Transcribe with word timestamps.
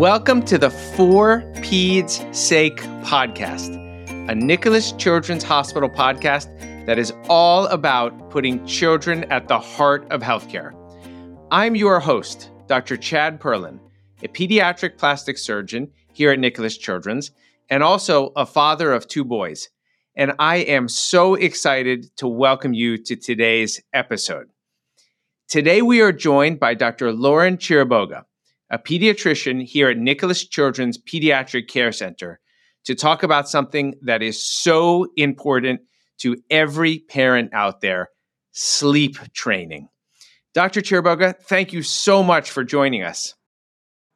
Welcome 0.00 0.42
to 0.44 0.56
the 0.56 0.70
For 0.70 1.42
Peds 1.56 2.34
Sake 2.34 2.78
podcast, 3.02 3.76
a 4.30 4.34
Nicklaus 4.34 4.92
Children's 4.92 5.42
Hospital 5.42 5.90
podcast 5.90 6.46
that 6.86 6.98
is 6.98 7.12
all 7.28 7.66
about 7.66 8.30
putting 8.30 8.64
children 8.66 9.24
at 9.24 9.46
the 9.46 9.58
heart 9.58 10.10
of 10.10 10.22
healthcare. 10.22 10.72
I'm 11.50 11.76
your 11.76 12.00
host, 12.00 12.50
Dr. 12.66 12.96
Chad 12.96 13.38
Perlyn, 13.38 13.78
a 14.22 14.28
pediatric 14.28 14.96
plastic 14.96 15.36
surgeon 15.36 15.90
here 16.14 16.30
at 16.30 16.38
Nicklaus 16.38 16.78
Children's, 16.78 17.30
and 17.68 17.82
also 17.82 18.32
a 18.36 18.46
father 18.46 18.94
of 18.94 19.06
two 19.06 19.22
boys. 19.22 19.68
And 20.16 20.32
I 20.38 20.60
am 20.60 20.88
so 20.88 21.34
excited 21.34 22.06
to 22.16 22.26
welcome 22.26 22.72
you 22.72 22.96
to 23.04 23.16
today's 23.16 23.82
episode. 23.92 24.46
Today, 25.46 25.82
we 25.82 26.00
are 26.00 26.10
joined 26.10 26.58
by 26.58 26.72
Dr. 26.72 27.12
Lauren 27.12 27.58
Chiriboga 27.58 28.24
a 28.70 28.78
pediatrician 28.78 29.64
here 29.64 29.88
at 29.90 29.98
Nicklaus 29.98 30.46
Children's 30.46 30.98
Pediatric 30.98 31.68
Care 31.68 31.92
Center, 31.92 32.40
to 32.84 32.94
talk 32.94 33.22
about 33.22 33.48
something 33.48 33.94
that 34.02 34.22
is 34.22 34.42
so 34.42 35.06
important 35.16 35.80
to 36.18 36.36
every 36.50 37.00
parent 37.00 37.52
out 37.52 37.80
there 37.80 38.08
sleep 38.52 39.16
training. 39.32 39.88
Dr. 40.54 40.80
Chiriboga, 40.80 41.40
thank 41.42 41.72
you 41.72 41.82
so 41.82 42.22
much 42.22 42.50
for 42.50 42.64
joining 42.64 43.02
us. 43.02 43.34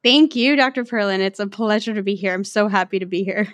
Thank 0.03 0.35
you, 0.35 0.55
Dr. 0.55 0.83
Perlyn. 0.83 1.19
It's 1.19 1.39
a 1.39 1.47
pleasure 1.47 1.93
to 1.93 2.03
be 2.03 2.15
here. 2.15 2.33
I'm 2.33 2.43
so 2.43 2.67
happy 2.67 2.99
to 2.99 3.05
be 3.05 3.23
here. 3.23 3.47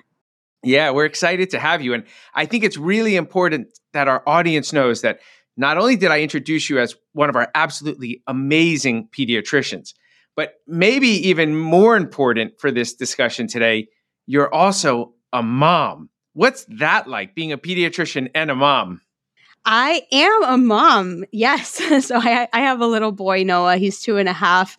Yeah, 0.63 0.91
we're 0.91 1.05
excited 1.05 1.49
to 1.51 1.59
have 1.59 1.81
you. 1.81 1.93
And 1.93 2.03
I 2.33 2.45
think 2.45 2.63
it's 2.63 2.77
really 2.77 3.15
important 3.15 3.67
that 3.93 4.07
our 4.07 4.21
audience 4.27 4.73
knows 4.73 5.01
that 5.01 5.19
not 5.57 5.77
only 5.77 5.95
did 5.95 6.11
I 6.11 6.21
introduce 6.21 6.69
you 6.69 6.79
as 6.79 6.95
one 7.13 7.29
of 7.29 7.35
our 7.35 7.49
absolutely 7.55 8.21
amazing 8.27 9.09
pediatricians, 9.15 9.93
but 10.35 10.55
maybe 10.67 11.07
even 11.07 11.55
more 11.55 11.95
important 11.95 12.59
for 12.59 12.71
this 12.71 12.93
discussion 12.93 13.47
today, 13.47 13.87
you're 14.25 14.53
also 14.53 15.13
a 15.33 15.43
mom. 15.43 16.09
What's 16.33 16.65
that 16.65 17.07
like, 17.07 17.35
being 17.35 17.51
a 17.51 17.57
pediatrician 17.57 18.31
and 18.33 18.49
a 18.49 18.55
mom? 18.55 19.01
I 19.65 20.03
am 20.11 20.43
a 20.43 20.57
mom. 20.57 21.25
Yes. 21.31 21.69
so 22.05 22.17
I, 22.17 22.47
I 22.53 22.61
have 22.61 22.81
a 22.81 22.87
little 22.87 23.11
boy, 23.11 23.43
Noah. 23.43 23.77
He's 23.77 24.01
two 24.01 24.17
and 24.17 24.29
a 24.29 24.33
half. 24.33 24.77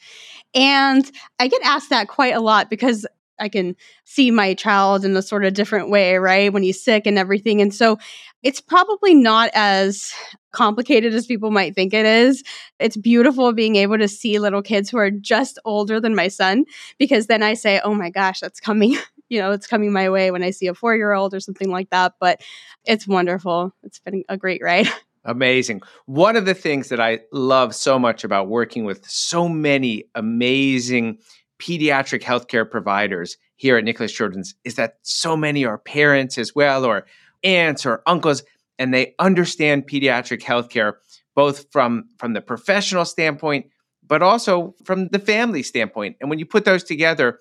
And 0.54 1.10
I 1.38 1.48
get 1.48 1.62
asked 1.64 1.90
that 1.90 2.08
quite 2.08 2.34
a 2.34 2.40
lot 2.40 2.68
because 2.68 3.06
I 3.38 3.48
can 3.48 3.76
see 4.04 4.30
my 4.30 4.54
child 4.54 5.04
in 5.04 5.16
a 5.16 5.22
sort 5.22 5.44
of 5.44 5.54
different 5.54 5.90
way, 5.90 6.16
right? 6.16 6.52
When 6.52 6.62
he's 6.62 6.82
sick 6.82 7.06
and 7.06 7.18
everything. 7.18 7.60
And 7.60 7.74
so 7.74 7.98
it's 8.42 8.60
probably 8.60 9.14
not 9.14 9.50
as 9.54 10.12
complicated 10.52 11.14
as 11.14 11.26
people 11.26 11.50
might 11.50 11.74
think 11.74 11.92
it 11.92 12.06
is. 12.06 12.44
It's 12.78 12.96
beautiful 12.96 13.52
being 13.52 13.76
able 13.76 13.98
to 13.98 14.08
see 14.08 14.38
little 14.38 14.62
kids 14.62 14.90
who 14.90 14.98
are 14.98 15.10
just 15.10 15.58
older 15.64 16.00
than 16.00 16.14
my 16.14 16.28
son 16.28 16.64
because 16.98 17.26
then 17.26 17.42
I 17.42 17.54
say, 17.54 17.80
"Oh 17.82 17.94
my 17.94 18.10
gosh, 18.10 18.40
that's 18.40 18.60
coming." 18.60 18.96
you 19.28 19.40
know, 19.40 19.50
it's 19.50 19.66
coming 19.66 19.92
my 19.92 20.10
way 20.10 20.30
when 20.30 20.42
I 20.42 20.50
see 20.50 20.66
a 20.66 20.74
4-year-old 20.74 21.32
or 21.32 21.40
something 21.40 21.70
like 21.70 21.88
that, 21.88 22.14
but 22.20 22.42
it's 22.84 23.08
wonderful. 23.08 23.74
It's 23.82 23.98
been 23.98 24.24
a 24.28 24.36
great 24.36 24.60
ride. 24.62 24.88
Amazing. 25.24 25.82
One 26.04 26.36
of 26.36 26.44
the 26.44 26.54
things 26.54 26.90
that 26.90 27.00
I 27.00 27.20
love 27.32 27.74
so 27.74 27.98
much 27.98 28.24
about 28.24 28.48
working 28.48 28.84
with 28.84 29.08
so 29.08 29.48
many 29.48 30.04
amazing 30.14 31.18
pediatric 31.58 32.22
healthcare 32.22 32.68
providers 32.68 33.38
here 33.56 33.78
at 33.78 33.84
Nicklaus 33.84 34.12
Children's 34.12 34.54
is 34.64 34.74
that 34.74 34.98
so 35.02 35.36
many 35.36 35.64
are 35.64 35.78
parents 35.78 36.36
as 36.36 36.54
well 36.54 36.84
or 36.84 37.06
aunts 37.44 37.86
or 37.86 38.02
uncles 38.06 38.42
and 38.82 38.92
they 38.92 39.14
understand 39.20 39.86
pediatric 39.86 40.42
healthcare 40.42 40.94
both 41.36 41.66
from 41.70 42.08
from 42.18 42.32
the 42.32 42.40
professional 42.40 43.04
standpoint 43.04 43.66
but 44.04 44.20
also 44.20 44.74
from 44.84 45.06
the 45.08 45.20
family 45.20 45.62
standpoint. 45.62 46.16
And 46.20 46.28
when 46.28 46.40
you 46.40 46.44
put 46.44 46.64
those 46.64 46.82
together 46.82 47.38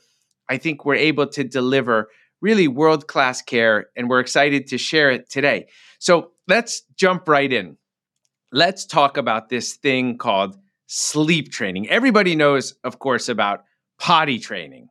i 0.50 0.58
think 0.58 0.86
we're 0.86 1.08
able 1.12 1.28
to 1.28 1.44
deliver 1.44 2.10
really 2.42 2.68
world 2.68 3.08
class 3.08 3.42
care 3.42 3.88
and 3.96 4.08
we're 4.08 4.20
excited 4.20 4.68
to 4.68 4.78
share 4.78 5.10
it 5.12 5.30
today. 5.30 5.68
So 6.00 6.32
let's 6.48 6.84
jump 6.96 7.28
right 7.28 7.52
in. 7.52 7.78
Let's 8.52 8.86
talk 8.86 9.18
about 9.18 9.50
this 9.50 9.76
thing 9.76 10.18
called 10.18 10.58
sleep 10.88 11.52
training. 11.52 11.90
Everybody 11.90 12.36
knows 12.36 12.76
of 12.84 13.00
course 13.00 13.30
about 13.30 13.64
potty 14.00 14.38
training. 14.38 14.90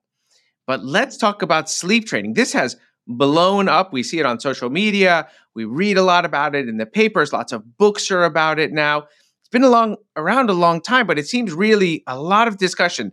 But 0.66 0.84
let's 0.84 1.16
talk 1.16 1.42
about 1.42 1.70
sleep 1.70 2.06
training. 2.06 2.34
This 2.34 2.52
has 2.52 2.76
blown 3.16 3.68
up. 3.68 3.92
We 3.92 4.02
see 4.02 4.18
it 4.18 4.26
on 4.26 4.40
social 4.40 4.70
media. 4.70 5.28
We 5.54 5.64
read 5.64 5.98
a 5.98 6.02
lot 6.02 6.24
about 6.24 6.54
it 6.54 6.68
in 6.68 6.76
the 6.76 6.86
papers. 6.86 7.32
Lots 7.32 7.52
of 7.52 7.76
books 7.76 8.10
are 8.10 8.24
about 8.24 8.58
it 8.58 8.72
now. 8.72 9.06
It's 9.40 9.48
been 9.50 9.64
a 9.64 9.68
long, 9.68 9.96
around 10.16 10.50
a 10.50 10.54
long 10.54 10.80
time, 10.80 11.06
but 11.06 11.18
it 11.18 11.26
seems 11.26 11.52
really 11.52 12.02
a 12.06 12.20
lot 12.20 12.48
of 12.48 12.58
discussion. 12.58 13.12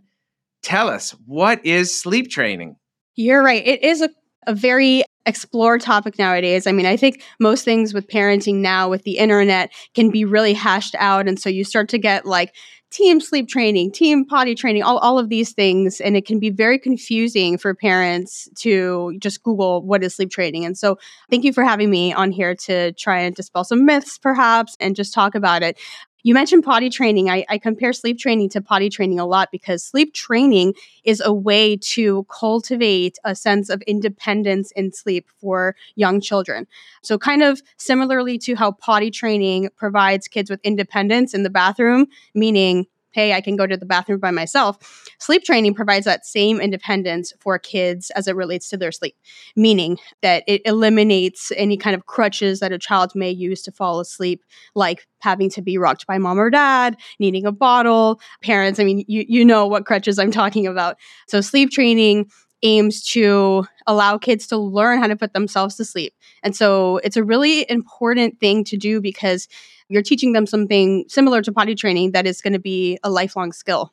Tell 0.62 0.88
us, 0.88 1.12
what 1.26 1.64
is 1.64 1.98
sleep 2.00 2.30
training? 2.30 2.76
You're 3.16 3.42
right. 3.42 3.66
It 3.66 3.82
is 3.82 4.02
a, 4.02 4.10
a 4.46 4.54
very 4.54 5.02
explore 5.26 5.78
topic 5.78 6.18
nowadays. 6.18 6.66
I 6.66 6.72
mean, 6.72 6.86
I 6.86 6.96
think 6.96 7.22
most 7.38 7.64
things 7.64 7.92
with 7.92 8.08
parenting 8.08 8.56
now 8.56 8.88
with 8.88 9.02
the 9.02 9.18
internet 9.18 9.70
can 9.94 10.10
be 10.10 10.24
really 10.24 10.54
hashed 10.54 10.94
out. 10.98 11.28
And 11.28 11.38
so 11.38 11.50
you 11.50 11.64
start 11.64 11.88
to 11.90 11.98
get 11.98 12.24
like 12.24 12.54
team 12.90 13.20
sleep 13.20 13.48
training, 13.48 13.92
team 13.92 14.24
potty 14.24 14.54
training, 14.54 14.82
all, 14.82 14.98
all 14.98 15.18
of 15.18 15.28
these 15.28 15.52
things. 15.52 16.00
And 16.00 16.16
it 16.16 16.26
can 16.26 16.38
be 16.38 16.50
very 16.50 16.78
confusing 16.78 17.58
for 17.58 17.74
parents 17.74 18.48
to 18.60 19.16
just 19.18 19.42
Google 19.42 19.82
what 19.82 20.02
is 20.02 20.14
sleep 20.14 20.30
training. 20.30 20.64
And 20.64 20.76
so 20.76 20.98
thank 21.30 21.44
you 21.44 21.52
for 21.52 21.64
having 21.64 21.90
me 21.90 22.12
on 22.12 22.30
here 22.30 22.54
to 22.54 22.92
try 22.92 23.20
and 23.20 23.34
dispel 23.34 23.64
some 23.64 23.84
myths, 23.84 24.18
perhaps, 24.18 24.76
and 24.80 24.96
just 24.96 25.12
talk 25.12 25.34
about 25.34 25.62
it. 25.62 25.78
You 26.24 26.34
mentioned 26.34 26.64
potty 26.64 26.90
training. 26.90 27.30
I, 27.30 27.44
I, 27.48 27.58
compare 27.58 27.92
sleep 27.92 28.18
training 28.18 28.48
to 28.50 28.60
potty 28.60 28.90
training 28.90 29.20
a 29.20 29.26
lot 29.26 29.50
because 29.52 29.84
sleep 29.84 30.12
training 30.14 30.74
is 31.04 31.22
a 31.24 31.32
way 31.32 31.76
to 31.76 32.24
cultivate 32.24 33.18
a 33.24 33.34
sense 33.34 33.70
of 33.70 33.82
independence 33.82 34.72
in 34.72 34.92
sleep 34.92 35.26
for 35.40 35.76
young 35.94 36.20
children. 36.20 36.66
So, 37.02 37.18
kind 37.18 37.42
of 37.42 37.62
similarly 37.76 38.36
to 38.38 38.56
how 38.56 38.72
potty 38.72 39.10
training 39.10 39.70
provides 39.76 40.26
kids 40.26 40.50
with 40.50 40.60
independence 40.64 41.34
in 41.34 41.44
the 41.44 41.50
bathroom, 41.50 42.06
meaning 42.34 42.86
hey, 43.12 43.32
I 43.32 43.40
can 43.40 43.56
go 43.56 43.66
to 43.66 43.76
the 43.76 43.86
bathroom 43.86 44.20
by 44.20 44.30
myself. 44.30 45.08
Sleep 45.18 45.42
training 45.44 45.74
provides 45.74 46.04
that 46.04 46.26
same 46.26 46.60
independence 46.60 47.32
for 47.40 47.58
kids 47.58 48.10
as 48.10 48.28
it 48.28 48.36
relates 48.36 48.68
to 48.70 48.76
their 48.76 48.92
sleep, 48.92 49.16
meaning 49.56 49.98
that 50.22 50.44
it 50.46 50.62
eliminates 50.64 51.50
any 51.56 51.76
kind 51.76 51.96
of 51.96 52.06
crutches 52.06 52.60
that 52.60 52.72
a 52.72 52.78
child 52.78 53.12
may 53.14 53.30
use 53.30 53.62
to 53.62 53.72
fall 53.72 54.00
asleep, 54.00 54.44
like 54.74 55.06
having 55.20 55.50
to 55.50 55.62
be 55.62 55.78
rocked 55.78 56.06
by 56.06 56.18
mom 56.18 56.38
or 56.38 56.50
dad, 56.50 56.96
needing 57.18 57.46
a 57.46 57.52
bottle. 57.52 58.20
Parents, 58.42 58.78
I 58.78 58.84
mean, 58.84 59.04
you, 59.08 59.24
you 59.28 59.44
know 59.44 59.66
what 59.66 59.86
crutches 59.86 60.18
I'm 60.18 60.30
talking 60.30 60.66
about. 60.66 60.96
So, 61.26 61.40
sleep 61.40 61.70
training 61.70 62.30
aims 62.62 63.04
to 63.04 63.64
allow 63.86 64.18
kids 64.18 64.46
to 64.48 64.56
learn 64.56 65.00
how 65.00 65.06
to 65.06 65.16
put 65.16 65.32
themselves 65.32 65.76
to 65.76 65.84
sleep. 65.84 66.14
And 66.42 66.56
so 66.56 66.98
it's 67.04 67.16
a 67.16 67.24
really 67.24 67.68
important 67.70 68.40
thing 68.40 68.64
to 68.64 68.76
do 68.76 69.00
because 69.00 69.48
you're 69.88 70.02
teaching 70.02 70.32
them 70.32 70.46
something 70.46 71.04
similar 71.08 71.42
to 71.42 71.52
potty 71.52 71.74
training 71.74 72.12
that 72.12 72.26
is 72.26 72.40
going 72.40 72.52
to 72.52 72.58
be 72.58 72.98
a 73.02 73.10
lifelong 73.10 73.52
skill. 73.52 73.90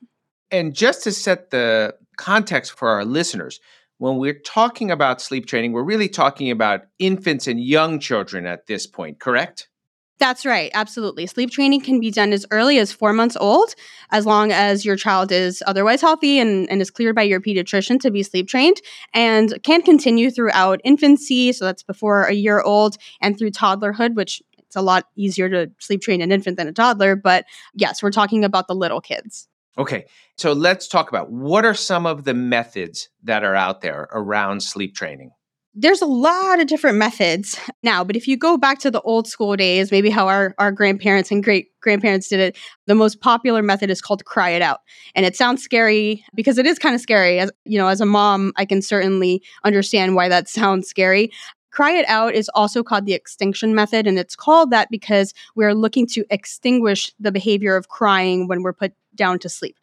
And 0.51 0.75
just 0.75 1.03
to 1.03 1.11
set 1.11 1.49
the 1.49 1.95
context 2.17 2.73
for 2.73 2.89
our 2.89 3.05
listeners, 3.05 3.59
when 3.97 4.17
we're 4.17 4.39
talking 4.39 4.91
about 4.91 5.21
sleep 5.21 5.45
training, 5.45 5.71
we're 5.71 5.83
really 5.83 6.09
talking 6.09 6.51
about 6.51 6.81
infants 6.99 7.47
and 7.47 7.59
young 7.63 7.99
children 7.99 8.45
at 8.45 8.67
this 8.67 8.85
point, 8.85 9.19
correct? 9.19 9.69
That's 10.17 10.45
right. 10.45 10.71
Absolutely. 10.73 11.27
Sleep 11.27 11.51
training 11.51 11.81
can 11.81 11.99
be 11.99 12.09
done 12.09 12.31
as 12.31 12.45
early 12.49 12.79
as 12.79 12.91
four 12.91 13.11
months 13.11 13.35
old, 13.37 13.75
as 14.11 14.25
long 14.25 14.51
as 14.51 14.85
your 14.85 14.95
child 14.95 15.29
is 15.29 15.61
otherwise 15.67 15.99
healthy 15.99 16.39
and, 16.39 16.69
and 16.69 16.81
is 16.81 16.89
cleared 16.89 17.15
by 17.15 17.23
your 17.23 17.41
pediatrician 17.41 17.99
to 17.99 18.11
be 18.11 18.23
sleep 18.23 18.47
trained, 18.47 18.81
and 19.13 19.61
can 19.63 19.81
continue 19.81 20.31
throughout 20.31 20.79
infancy. 20.85 21.51
So 21.51 21.65
that's 21.65 21.83
before 21.83 22.23
a 22.23 22.33
year 22.33 22.61
old 22.61 22.97
and 23.21 23.37
through 23.37 23.51
toddlerhood, 23.51 24.15
which 24.15 24.41
it's 24.75 24.81
a 24.81 24.81
lot 24.81 25.05
easier 25.15 25.49
to 25.49 25.71
sleep 25.79 26.01
train 26.01 26.21
an 26.21 26.33
infant 26.33 26.57
than 26.57 26.67
a 26.67 26.73
toddler. 26.73 27.15
But 27.15 27.45
yes, 27.73 28.03
we're 28.03 28.11
talking 28.11 28.43
about 28.43 28.67
the 28.67 28.75
little 28.75 28.99
kids. 28.99 29.47
Okay. 29.77 30.05
So 30.37 30.51
let's 30.51 30.87
talk 30.87 31.09
about 31.09 31.31
what 31.31 31.63
are 31.63 31.73
some 31.73 32.05
of 32.05 32.25
the 32.25 32.33
methods 32.33 33.09
that 33.23 33.43
are 33.43 33.55
out 33.55 33.81
there 33.81 34.09
around 34.11 34.63
sleep 34.63 34.95
training? 34.95 35.31
there's 35.77 36.01
a 36.01 36.05
lot 36.05 36.61
of 36.61 36.67
different 36.67 36.97
methods 36.97 37.59
now, 37.83 38.01
but 38.01 38.15
if 38.15 38.29
you 38.29 38.37
go 38.37 38.57
back 38.57 38.79
to 38.79 38.89
the 38.89 39.01
old 39.01 39.27
school 39.27 39.57
days, 39.57 39.91
maybe 39.91 40.09
how 40.09 40.27
our, 40.27 40.55
our 40.57 40.71
grandparents 40.71 41.31
and 41.31 41.43
great 41.43 41.67
grandparents 41.81 42.29
did 42.29 42.39
it, 42.39 42.57
the 42.87 42.95
most 42.95 43.19
popular 43.19 43.61
method 43.61 43.89
is 43.89 44.01
called 44.01 44.23
cry 44.23 44.49
it 44.51 44.61
out. 44.61 44.79
And 45.15 45.25
it 45.25 45.35
sounds 45.35 45.61
scary 45.61 46.23
because 46.33 46.57
it 46.57 46.65
is 46.65 46.79
kind 46.79 46.95
of 46.95 47.01
scary. 47.01 47.39
As 47.39 47.51
you 47.65 47.77
know, 47.77 47.89
as 47.89 47.99
a 47.99 48.05
mom, 48.05 48.53
I 48.55 48.63
can 48.63 48.81
certainly 48.81 49.43
understand 49.65 50.15
why 50.15 50.29
that 50.29 50.47
sounds 50.47 50.87
scary. 50.87 51.29
Cry 51.75 51.91
it 51.91 52.05
out 52.07 52.33
is 52.33 52.49
also 52.55 52.83
called 52.83 53.05
the 53.05 53.13
extinction 53.13 53.75
method, 53.75 54.07
and 54.07 54.17
it's 54.17 54.35
called 54.35 54.71
that 54.71 54.89
because 54.89 55.33
we're 55.55 55.73
looking 55.73 56.07
to 56.07 56.23
extinguish 56.29 57.11
the 57.19 57.33
behavior 57.33 57.75
of 57.75 57.89
crying 57.89 58.47
when 58.47 58.63
we're 58.63 58.71
put 58.71 58.93
down 59.13 59.39
to 59.39 59.49
sleep. 59.49 59.77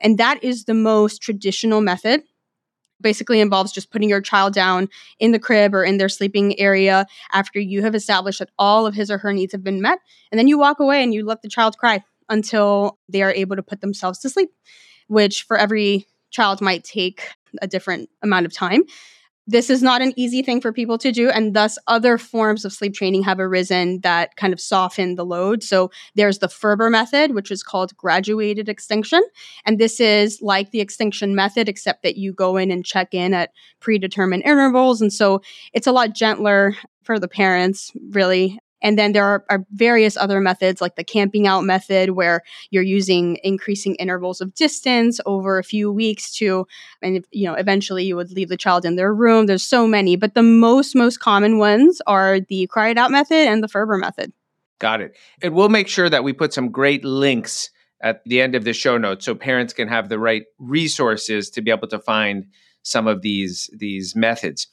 And 0.00 0.18
that 0.18 0.42
is 0.42 0.64
the 0.64 0.74
most 0.74 1.22
traditional 1.22 1.80
method 1.80 2.24
basically 3.00 3.40
involves 3.40 3.70
just 3.70 3.92
putting 3.92 4.08
your 4.08 4.20
child 4.20 4.54
down 4.54 4.88
in 5.20 5.30
the 5.30 5.38
crib 5.38 5.72
or 5.72 5.84
in 5.84 5.98
their 5.98 6.08
sleeping 6.08 6.58
area 6.58 7.06
after 7.32 7.60
you 7.60 7.82
have 7.82 7.94
established 7.94 8.40
that 8.40 8.50
all 8.58 8.86
of 8.86 8.94
his 8.94 9.10
or 9.10 9.18
her 9.18 9.32
needs 9.32 9.52
have 9.52 9.62
been 9.62 9.82
met. 9.82 9.98
And 10.32 10.38
then 10.38 10.48
you 10.48 10.58
walk 10.58 10.80
away 10.80 11.02
and 11.02 11.14
you 11.14 11.24
let 11.24 11.42
the 11.42 11.48
child 11.48 11.78
cry 11.78 12.02
until 12.28 12.98
they 13.08 13.22
are 13.22 13.32
able 13.32 13.54
to 13.54 13.62
put 13.62 13.82
themselves 13.82 14.18
to 14.20 14.30
sleep, 14.30 14.48
which 15.06 15.42
for 15.44 15.56
every 15.56 16.06
child 16.30 16.60
might 16.60 16.82
take 16.82 17.28
a 17.62 17.68
different 17.68 18.08
amount 18.22 18.46
of 18.46 18.52
time 18.52 18.82
this 19.46 19.70
is 19.70 19.82
not 19.82 20.02
an 20.02 20.12
easy 20.16 20.42
thing 20.42 20.60
for 20.60 20.72
people 20.72 20.98
to 20.98 21.12
do 21.12 21.30
and 21.30 21.54
thus 21.54 21.78
other 21.86 22.18
forms 22.18 22.64
of 22.64 22.72
sleep 22.72 22.94
training 22.94 23.22
have 23.22 23.38
arisen 23.38 24.00
that 24.00 24.36
kind 24.36 24.52
of 24.52 24.60
soften 24.60 25.14
the 25.14 25.24
load. 25.24 25.62
So 25.62 25.90
there's 26.14 26.40
the 26.40 26.48
ferber 26.48 26.90
method 26.90 27.34
which 27.34 27.50
is 27.50 27.62
called 27.62 27.96
graduated 27.96 28.68
extinction 28.68 29.22
and 29.64 29.78
this 29.78 30.00
is 30.00 30.40
like 30.42 30.70
the 30.70 30.80
extinction 30.80 31.34
method 31.34 31.68
except 31.68 32.02
that 32.02 32.16
you 32.16 32.32
go 32.32 32.56
in 32.56 32.70
and 32.70 32.84
check 32.84 33.14
in 33.14 33.34
at 33.34 33.52
predetermined 33.80 34.42
intervals 34.44 35.00
and 35.00 35.12
so 35.12 35.40
it's 35.72 35.86
a 35.86 35.92
lot 35.92 36.14
gentler 36.14 36.74
for 37.02 37.18
the 37.20 37.28
parents 37.28 37.92
really 38.10 38.58
and 38.86 38.96
then 38.96 39.10
there 39.10 39.24
are, 39.24 39.44
are, 39.50 39.66
various 39.72 40.16
other 40.16 40.40
methods 40.40 40.80
like 40.80 40.94
the 40.94 41.02
camping 41.02 41.48
out 41.48 41.64
method 41.64 42.10
where 42.10 42.42
you're 42.70 42.84
using 42.84 43.36
increasing 43.42 43.96
intervals 43.96 44.40
of 44.40 44.54
distance 44.54 45.20
over 45.26 45.58
a 45.58 45.64
few 45.64 45.90
weeks 45.90 46.32
to 46.36 46.68
and 47.02 47.26
you 47.32 47.46
know 47.46 47.54
eventually 47.54 48.04
you 48.04 48.14
would 48.14 48.30
leave 48.30 48.48
the 48.48 48.56
child 48.56 48.84
in 48.84 48.94
their 48.94 49.12
room. 49.12 49.46
There's 49.46 49.64
so 49.64 49.88
many, 49.88 50.14
but 50.14 50.34
the 50.34 50.42
most 50.42 50.94
most 50.94 51.18
common 51.18 51.58
ones 51.58 52.00
are 52.06 52.38
the 52.38 52.68
cry 52.68 52.90
it 52.90 52.98
out 52.98 53.10
method 53.10 53.48
and 53.48 53.60
the 53.60 53.68
Ferber 53.68 53.98
method. 53.98 54.32
Got 54.78 55.00
it. 55.00 55.16
And 55.42 55.52
we'll 55.52 55.68
make 55.68 55.88
sure 55.88 56.08
that 56.08 56.22
we 56.22 56.32
put 56.32 56.52
some 56.52 56.70
great 56.70 57.04
links 57.04 57.70
at 58.00 58.22
the 58.24 58.40
end 58.40 58.54
of 58.54 58.64
the 58.64 58.72
show 58.72 58.98
notes 58.98 59.24
so 59.24 59.34
parents 59.34 59.72
can 59.72 59.88
have 59.88 60.08
the 60.08 60.18
right 60.18 60.44
resources 60.58 61.50
to 61.50 61.62
be 61.62 61.72
able 61.72 61.88
to 61.88 61.98
find 61.98 62.46
some 62.82 63.08
of 63.08 63.22
these 63.22 63.68
these 63.76 64.14
methods. 64.14 64.68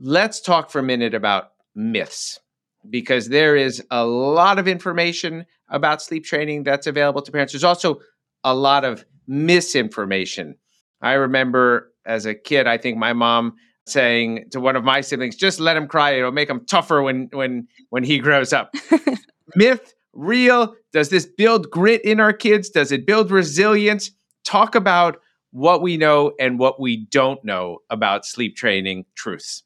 Let's 0.00 0.40
talk 0.40 0.70
for 0.70 0.80
a 0.80 0.82
minute 0.82 1.14
about 1.14 1.52
myths 1.74 2.40
because 2.88 3.28
there 3.28 3.56
is 3.56 3.82
a 3.90 4.04
lot 4.04 4.58
of 4.58 4.68
information 4.68 5.46
about 5.68 6.02
sleep 6.02 6.24
training 6.24 6.64
that's 6.64 6.86
available 6.86 7.22
to 7.22 7.32
parents. 7.32 7.52
There's 7.52 7.64
also 7.64 8.00
a 8.44 8.54
lot 8.54 8.84
of 8.84 9.04
misinformation. 9.26 10.56
I 11.00 11.12
remember 11.14 11.92
as 12.04 12.26
a 12.26 12.34
kid, 12.34 12.66
I 12.66 12.78
think 12.78 12.98
my 12.98 13.12
mom 13.12 13.54
saying 13.86 14.46
to 14.50 14.60
one 14.60 14.76
of 14.76 14.84
my 14.84 15.00
siblings, 15.00 15.36
"Just 15.36 15.60
let 15.60 15.76
him 15.76 15.86
cry; 15.86 16.12
it'll 16.12 16.32
make 16.32 16.50
him 16.50 16.64
tougher 16.66 17.02
when 17.02 17.28
when 17.32 17.66
when 17.90 18.04
he 18.04 18.18
grows 18.18 18.52
up." 18.52 18.72
Myth, 19.56 19.94
real? 20.12 20.74
Does 20.92 21.08
this 21.08 21.26
build 21.26 21.70
grit 21.70 22.04
in 22.04 22.20
our 22.20 22.32
kids? 22.32 22.70
Does 22.70 22.92
it 22.92 23.06
build 23.06 23.30
resilience? 23.30 24.10
Talk 24.44 24.74
about 24.74 25.18
what 25.50 25.82
we 25.82 25.96
know 25.96 26.32
and 26.40 26.58
what 26.58 26.80
we 26.80 26.96
don't 26.96 27.44
know 27.44 27.78
about 27.90 28.24
sleep 28.24 28.56
training 28.56 29.04
truths. 29.14 29.62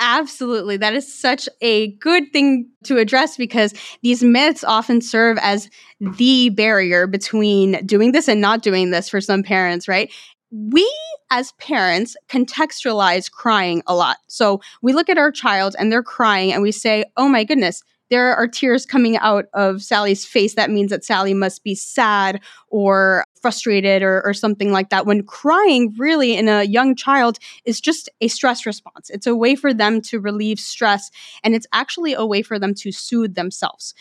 Absolutely. 0.00 0.76
That 0.76 0.94
is 0.94 1.12
such 1.12 1.48
a 1.60 1.88
good 1.96 2.32
thing 2.32 2.68
to 2.84 2.98
address 2.98 3.36
because 3.36 3.74
these 4.02 4.22
myths 4.22 4.62
often 4.62 5.00
serve 5.00 5.38
as 5.42 5.68
the 6.00 6.50
barrier 6.50 7.06
between 7.06 7.84
doing 7.84 8.12
this 8.12 8.28
and 8.28 8.40
not 8.40 8.62
doing 8.62 8.90
this 8.90 9.08
for 9.08 9.20
some 9.20 9.42
parents, 9.42 9.88
right? 9.88 10.12
We 10.52 10.88
as 11.30 11.52
parents 11.52 12.16
contextualize 12.28 13.30
crying 13.30 13.82
a 13.86 13.94
lot. 13.94 14.18
So 14.28 14.60
we 14.82 14.92
look 14.92 15.08
at 15.08 15.18
our 15.18 15.32
child 15.32 15.74
and 15.78 15.90
they're 15.90 16.02
crying 16.02 16.52
and 16.52 16.62
we 16.62 16.72
say, 16.72 17.04
oh 17.16 17.28
my 17.28 17.42
goodness, 17.44 17.82
there 18.10 18.34
are 18.34 18.48
tears 18.48 18.86
coming 18.86 19.16
out 19.18 19.46
of 19.52 19.82
Sally's 19.82 20.24
face. 20.24 20.54
That 20.54 20.70
means 20.70 20.90
that 20.90 21.04
Sally 21.04 21.34
must 21.34 21.62
be 21.62 21.74
sad 21.74 22.40
or 22.68 23.24
frustrated 23.40 24.02
or, 24.02 24.24
or, 24.24 24.34
something 24.34 24.72
like 24.72 24.90
that. 24.90 25.06
When 25.06 25.22
crying, 25.22 25.94
really, 25.98 26.34
in 26.34 26.48
a 26.48 26.64
young 26.64 26.96
child, 26.96 27.38
is 27.64 27.80
just 27.80 28.08
a 28.20 28.28
stress 28.28 28.66
response. 28.66 29.10
It's 29.10 29.26
a 29.26 29.36
way 29.36 29.54
for 29.54 29.72
them 29.72 30.00
to 30.02 30.20
relieve 30.20 30.58
stress, 30.58 31.10
and 31.44 31.54
it's 31.54 31.66
actually 31.72 32.14
a 32.14 32.26
way 32.26 32.42
for 32.42 32.58
them 32.58 32.74
to 32.74 32.92
soothe 32.92 33.34
themselves. 33.34 33.94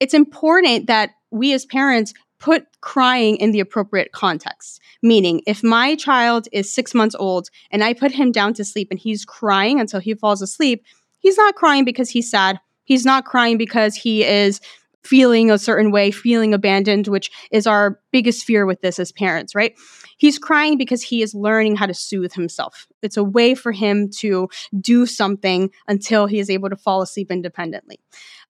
It's 0.00 0.14
important 0.14 0.88
that 0.88 1.10
we 1.30 1.52
as 1.52 1.64
parents 1.64 2.12
put 2.38 2.66
crying 2.80 3.36
in 3.36 3.52
the 3.52 3.60
appropriate 3.60 4.10
context. 4.12 4.80
Meaning, 5.00 5.42
if 5.46 5.62
my 5.62 5.94
child 5.94 6.48
is 6.52 6.72
six 6.72 6.92
months 6.92 7.14
old 7.18 7.48
and 7.70 7.84
I 7.84 7.94
put 7.94 8.10
him 8.10 8.32
down 8.32 8.52
to 8.54 8.64
sleep 8.64 8.88
and 8.90 8.98
he's 8.98 9.24
crying 9.24 9.78
until 9.78 10.00
he 10.00 10.14
falls 10.14 10.42
asleep, 10.42 10.84
he's 11.20 11.38
not 11.38 11.54
crying 11.54 11.84
because 11.84 12.10
he's 12.10 12.28
sad 12.28 12.58
He's 12.84 13.04
not 13.04 13.24
crying 13.24 13.58
because 13.58 13.94
he 13.94 14.24
is 14.24 14.60
feeling 15.04 15.50
a 15.50 15.58
certain 15.58 15.90
way, 15.90 16.10
feeling 16.10 16.54
abandoned, 16.54 17.08
which 17.08 17.30
is 17.50 17.66
our 17.66 17.98
biggest 18.12 18.44
fear 18.44 18.66
with 18.66 18.80
this 18.82 18.98
as 18.98 19.10
parents, 19.10 19.54
right? 19.54 19.74
He's 20.16 20.38
crying 20.38 20.78
because 20.78 21.02
he 21.02 21.22
is 21.22 21.34
learning 21.34 21.76
how 21.76 21.86
to 21.86 21.94
soothe 21.94 22.32
himself. 22.34 22.86
It's 23.02 23.16
a 23.16 23.24
way 23.24 23.54
for 23.54 23.72
him 23.72 24.08
to 24.18 24.48
do 24.80 25.06
something 25.06 25.70
until 25.88 26.26
he 26.26 26.38
is 26.38 26.48
able 26.48 26.70
to 26.70 26.76
fall 26.76 27.02
asleep 27.02 27.30
independently. 27.30 27.98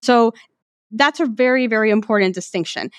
So 0.02 0.32
that's 0.90 1.20
a 1.20 1.26
very, 1.26 1.66
very 1.66 1.90
important 1.90 2.34
distinction. 2.34 2.90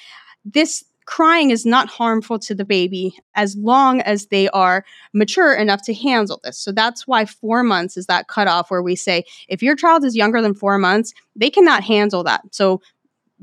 This 0.43 0.83
crying 1.05 1.51
is 1.51 1.65
not 1.65 1.89
harmful 1.89 2.39
to 2.39 2.55
the 2.55 2.65
baby 2.65 3.15
as 3.35 3.55
long 3.55 4.01
as 4.01 4.27
they 4.27 4.49
are 4.49 4.85
mature 5.13 5.53
enough 5.53 5.81
to 5.83 5.93
handle 5.93 6.39
this. 6.43 6.57
So 6.57 6.71
that's 6.71 7.07
why 7.07 7.25
four 7.25 7.63
months 7.63 7.97
is 7.97 8.07
that 8.07 8.27
cutoff 8.27 8.71
where 8.71 8.83
we 8.83 8.95
say 8.95 9.23
if 9.47 9.61
your 9.61 9.75
child 9.75 10.03
is 10.03 10.15
younger 10.15 10.41
than 10.41 10.53
four 10.53 10.77
months, 10.77 11.13
they 11.35 11.49
cannot 11.49 11.83
handle 11.83 12.23
that. 12.23 12.41
So 12.51 12.81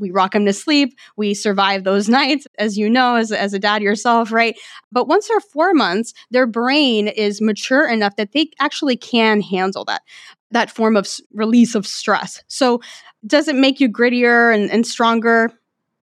we 0.00 0.10
rock 0.10 0.32
them 0.32 0.46
to 0.46 0.52
sleep. 0.52 0.98
We 1.16 1.34
survive 1.34 1.84
those 1.84 2.08
nights, 2.20 2.46
as 2.58 2.76
you 2.76 2.90
know, 2.90 3.16
as, 3.16 3.30
as 3.30 3.52
a 3.52 3.58
dad 3.58 3.82
yourself, 3.82 4.32
right? 4.32 4.58
But 4.90 5.06
once 5.06 5.28
they're 5.28 5.40
four 5.40 5.74
months, 5.74 6.14
their 6.30 6.46
brain 6.46 7.08
is 7.08 7.40
mature 7.40 7.88
enough 7.88 8.16
that 8.16 8.32
they 8.32 8.50
actually 8.58 8.96
can 8.96 9.40
handle 9.40 9.84
that, 9.84 10.02
that 10.50 10.70
form 10.70 10.96
of 10.96 11.08
release 11.32 11.74
of 11.74 11.86
stress. 11.86 12.42
So 12.48 12.80
does 13.26 13.48
it 13.48 13.56
make 13.56 13.80
you 13.80 13.88
grittier 13.88 14.54
and, 14.54 14.70
and 14.70 14.86
stronger? 14.86 15.52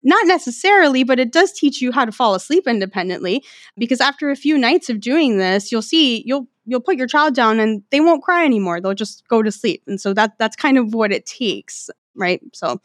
Not 0.03 0.27
necessarily, 0.27 1.03
but 1.03 1.19
it 1.19 1.31
does 1.31 1.53
teach 1.53 1.81
you 1.81 1.91
how 1.91 2.03
to 2.05 2.11
fall 2.11 2.35
asleep 2.35 2.67
independently 2.67 3.43
because 3.77 4.01
after 4.01 4.29
a 4.29 4.35
few 4.35 4.57
nights 4.57 4.89
of 4.89 4.99
doing 4.99 5.37
this, 5.37 5.71
you'll 5.71 5.81
see 5.81 6.23
you'll 6.25 6.47
you'll 6.65 6.81
put 6.81 6.97
your 6.97 7.07
child 7.07 7.35
down 7.35 7.59
and 7.59 7.83
they 7.89 7.99
won't 7.99 8.23
cry 8.23 8.45
anymore. 8.45 8.81
They'll 8.81 8.93
just 8.93 9.27
go 9.27 9.41
to 9.41 9.51
sleep. 9.51 9.83
And 9.87 9.99
so 9.99 10.13
that 10.13 10.37
that's 10.37 10.55
kind 10.55 10.77
of 10.77 10.93
what 10.93 11.11
it 11.11 11.25
takes, 11.25 11.89
right? 12.15 12.41
So 12.53 12.81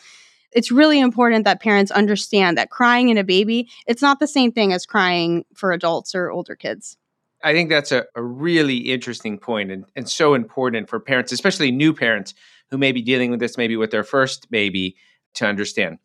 it's 0.52 0.70
really 0.70 1.00
important 1.00 1.44
that 1.44 1.60
parents 1.60 1.90
understand 1.90 2.56
that 2.56 2.70
crying 2.70 3.08
in 3.08 3.18
a 3.18 3.24
baby, 3.24 3.68
it's 3.86 4.02
not 4.02 4.20
the 4.20 4.26
same 4.26 4.52
thing 4.52 4.72
as 4.72 4.86
crying 4.86 5.44
for 5.54 5.72
adults 5.72 6.14
or 6.14 6.30
older 6.30 6.56
kids. 6.56 6.96
I 7.44 7.52
think 7.52 7.68
that's 7.68 7.92
a, 7.92 8.04
a 8.16 8.22
really 8.22 8.76
interesting 8.76 9.38
point 9.38 9.70
and, 9.70 9.84
and 9.94 10.08
so 10.08 10.34
important 10.34 10.88
for 10.88 10.98
parents, 10.98 11.30
especially 11.30 11.70
new 11.70 11.92
parents 11.92 12.34
who 12.70 12.78
may 12.78 12.92
be 12.92 13.02
dealing 13.02 13.30
with 13.30 13.40
this 13.40 13.56
maybe 13.56 13.76
with 13.76 13.90
their 13.90 14.04
first 14.04 14.50
baby 14.50 14.96
to 15.34 15.46
understand. 15.46 15.98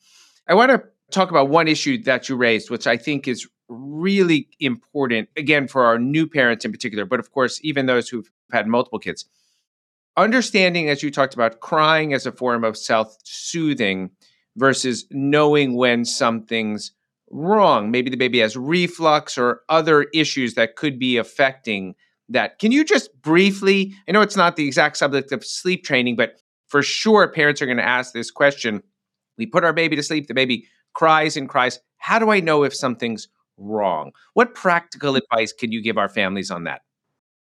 I 0.47 0.53
want 0.53 0.71
to 0.71 0.83
talk 1.13 1.29
about 1.29 1.49
one 1.49 1.67
issue 1.67 2.01
that 2.03 2.29
you 2.29 2.35
raised, 2.35 2.69
which 2.69 2.87
I 2.87 2.97
think 2.97 3.27
is 3.27 3.47
really 3.69 4.47
important, 4.59 5.29
again, 5.37 5.67
for 5.67 5.85
our 5.85 5.97
new 5.97 6.27
parents 6.27 6.65
in 6.65 6.71
particular, 6.71 7.05
but 7.05 7.19
of 7.19 7.31
course, 7.31 7.59
even 7.63 7.85
those 7.85 8.09
who've 8.09 8.29
had 8.51 8.67
multiple 8.67 8.99
kids. 8.99 9.25
Understanding, 10.15 10.89
as 10.89 11.01
you 11.01 11.09
talked 11.09 11.33
about, 11.33 11.59
crying 11.59 12.13
as 12.13 12.25
a 12.25 12.31
form 12.31 12.63
of 12.63 12.77
self 12.77 13.17
soothing 13.23 14.11
versus 14.55 15.05
knowing 15.09 15.75
when 15.75 16.05
something's 16.05 16.91
wrong. 17.31 17.89
Maybe 17.89 18.09
the 18.09 18.17
baby 18.17 18.39
has 18.39 18.55
reflux 18.55 19.37
or 19.37 19.61
other 19.69 20.03
issues 20.13 20.53
that 20.53 20.75
could 20.75 20.99
be 20.99 21.17
affecting 21.17 21.95
that. 22.29 22.59
Can 22.59 22.71
you 22.71 22.85
just 22.85 23.09
briefly, 23.21 23.93
I 24.07 24.11
know 24.11 24.21
it's 24.21 24.37
not 24.37 24.55
the 24.55 24.67
exact 24.67 24.97
subject 24.97 25.31
of 25.31 25.43
sleep 25.43 25.83
training, 25.83 26.15
but 26.15 26.39
for 26.67 26.83
sure, 26.83 27.27
parents 27.27 27.61
are 27.61 27.65
going 27.65 27.77
to 27.77 27.83
ask 27.85 28.13
this 28.13 28.31
question. 28.31 28.83
We 29.37 29.47
put 29.47 29.63
our 29.63 29.73
baby 29.73 29.95
to 29.95 30.03
sleep, 30.03 30.27
the 30.27 30.33
baby 30.35 30.67
cries 30.93 31.37
and 31.37 31.49
cries. 31.49 31.79
How 31.97 32.19
do 32.19 32.31
I 32.31 32.39
know 32.39 32.63
if 32.63 32.75
something's 32.75 33.27
wrong? 33.57 34.11
What 34.33 34.55
practical 34.55 35.15
advice 35.15 35.53
can 35.53 35.71
you 35.71 35.81
give 35.81 35.97
our 35.97 36.09
families 36.09 36.51
on 36.51 36.63
that? 36.65 36.81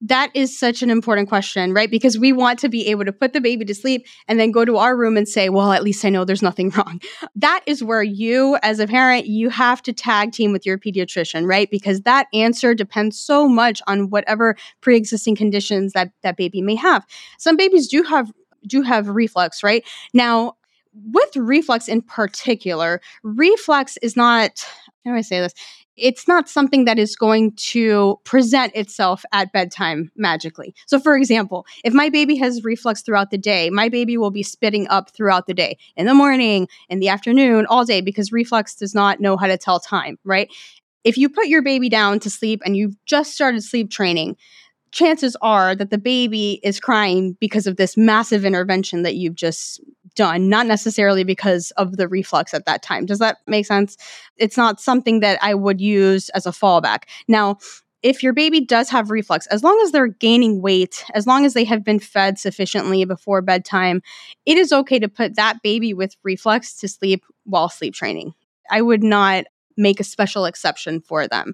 That 0.02 0.30
is 0.34 0.58
such 0.58 0.84
an 0.84 0.90
important 0.90 1.30
question, 1.30 1.74
right? 1.74 1.90
Because 1.90 2.20
we 2.20 2.34
want 2.34 2.60
to 2.60 2.70
be 2.70 2.88
able 2.88 3.06
to 3.06 3.14
put 3.14 3.32
the 3.34 3.40
baby 3.40 3.64
to 3.66 3.74
sleep 3.74 4.06
and 4.28 4.40
then 4.40 4.52
go 4.52 4.66
to 4.66 4.78
our 4.78 4.96
room 4.96 5.16
and 5.16 5.28
say, 5.28 5.50
well, 5.50 5.72
at 5.72 5.84
least 5.84 6.04
I 6.04 6.10
know 6.10 6.26
there's 6.26 6.42
nothing 6.42 6.70
wrong. 6.78 7.00
That 7.34 7.64
is 7.66 7.84
where 7.84 8.04
you, 8.04 8.58
as 8.62 8.80
a 8.80 8.88
parent, 8.88 9.26
you 9.26 9.50
have 9.50 9.82
to 9.84 9.94
tag 9.94 10.34
team 10.34 10.52
with 10.52 10.66
your 10.66 10.78
pediatrician, 10.78 11.48
right? 11.48 11.72
Because 11.72 12.02
that 12.02 12.28
answer 12.34 12.76
depends 12.76 13.18
so 13.18 13.48
much 13.48 13.82
on 13.88 14.10
whatever 14.10 14.56
pre 14.82 14.98
existing 14.98 15.38
conditions 15.38 15.94
that 15.94 16.12
that 16.24 16.36
baby 16.36 16.62
may 16.62 16.76
have. 16.76 17.06
Some 17.40 17.56
babies 17.56 17.88
do 17.88 18.04
have 18.04 18.32
do 18.68 18.82
have 18.82 19.08
reflux, 19.08 19.64
right? 19.64 19.84
Now, 20.14 20.56
with 21.04 21.36
reflux 21.36 21.88
in 21.88 22.02
particular, 22.02 23.02
reflux 23.24 23.98
is 23.98 24.16
not, 24.16 24.66
how 25.04 25.12
do 25.12 25.18
I 25.18 25.22
say 25.22 25.40
this? 25.40 25.54
It's 25.98 26.28
not 26.28 26.50
something 26.50 26.86
that 26.86 27.00
is 27.00 27.16
going 27.16 27.54
to 27.56 28.20
present 28.26 28.76
itself 28.76 29.24
at 29.32 29.54
bedtime 29.54 30.12
magically. 30.16 30.76
So, 30.88 31.00
for 31.00 31.16
example, 31.16 31.66
if 31.86 31.94
my 31.94 32.10
baby 32.10 32.36
has 32.36 32.64
reflux 32.64 33.02
throughout 33.02 33.32
the 33.32 33.38
day, 33.38 33.70
my 33.70 33.88
baby 33.88 34.18
will 34.18 34.32
be 34.32 34.44
spitting 34.44 34.88
up 34.90 35.12
throughout 35.12 35.48
the 35.48 35.54
day, 35.54 35.78
in 35.96 36.06
the 36.06 36.14
morning, 36.14 36.68
in 36.90 37.00
the 37.00 37.08
afternoon, 37.08 37.66
all 37.68 37.86
day, 37.86 38.02
because 38.02 38.32
reflux 38.34 38.76
does 38.76 38.94
not 38.94 39.22
know 39.22 39.38
how 39.38 39.48
to 39.48 39.58
tell 39.58 39.80
time, 39.80 40.18
right? 40.26 40.50
If 41.06 41.18
you 41.18 41.30
put 41.30 41.48
your 41.48 41.62
baby 41.62 41.88
down 41.88 42.20
to 42.22 42.30
sleep 42.30 42.62
and 42.66 42.76
you've 42.76 42.96
just 43.06 43.34
started 43.34 43.64
sleep 43.64 43.90
training, 43.90 44.36
chances 44.92 45.38
are 45.42 45.76
that 45.76 45.92
the 45.92 45.98
baby 45.98 46.60
is 46.64 46.80
crying 46.80 47.38
because 47.40 47.68
of 47.68 47.78
this 47.78 47.96
massive 47.96 48.44
intervention 48.44 49.04
that 49.04 49.16
you've 49.16 49.36
just 49.36 49.82
done, 50.16 50.50
not 50.50 50.66
necessarily 50.66 51.24
because 51.24 51.72
of 51.72 51.98
the 51.98 52.08
reflux 52.08 52.54
at 52.54 52.66
that 52.66 52.82
time. 52.82 53.06
Does 53.06 53.20
that 53.20 53.38
make 53.48 53.66
sense? 53.66 53.98
It's 54.38 54.58
not 54.58 54.80
something 54.80 55.20
that 55.20 55.38
I 55.42 55.54
would 55.54 55.82
use 55.82 56.30
as 56.30 56.46
a 56.46 56.52
fallback. 56.52 57.04
Now, 57.28 57.58
if 58.02 58.22
your 58.22 58.34
baby 58.34 58.62
does 58.62 58.90
have 58.90 59.10
reflux, 59.10 59.48
as 59.48 59.64
long 59.64 59.82
as 59.84 59.92
they're 59.92 60.08
gaining 60.08 60.62
weight, 60.62 61.04
as 61.16 61.26
long 61.26 61.44
as 61.44 61.56
they 61.56 61.64
have 61.64 61.84
been 61.84 62.00
fed 62.00 62.38
sufficiently 62.38 63.04
before 63.04 63.42
bedtime, 63.42 64.02
it 64.46 64.58
is 64.58 64.72
okay 64.72 65.00
to 65.00 65.10
put 65.10 65.36
that 65.36 65.64
baby 65.64 65.94
with 65.94 66.16
reflux 66.24 66.78
to 66.78 66.88
sleep 66.88 67.26
while 67.46 67.68
sleep 67.68 67.96
training. 67.96 68.34
I 68.70 68.82
would 68.84 69.02
not 69.02 69.46
make 69.78 70.00
a 70.00 70.04
special 70.04 70.46
exception 70.46 71.02
for 71.02 71.28
them. 71.28 71.54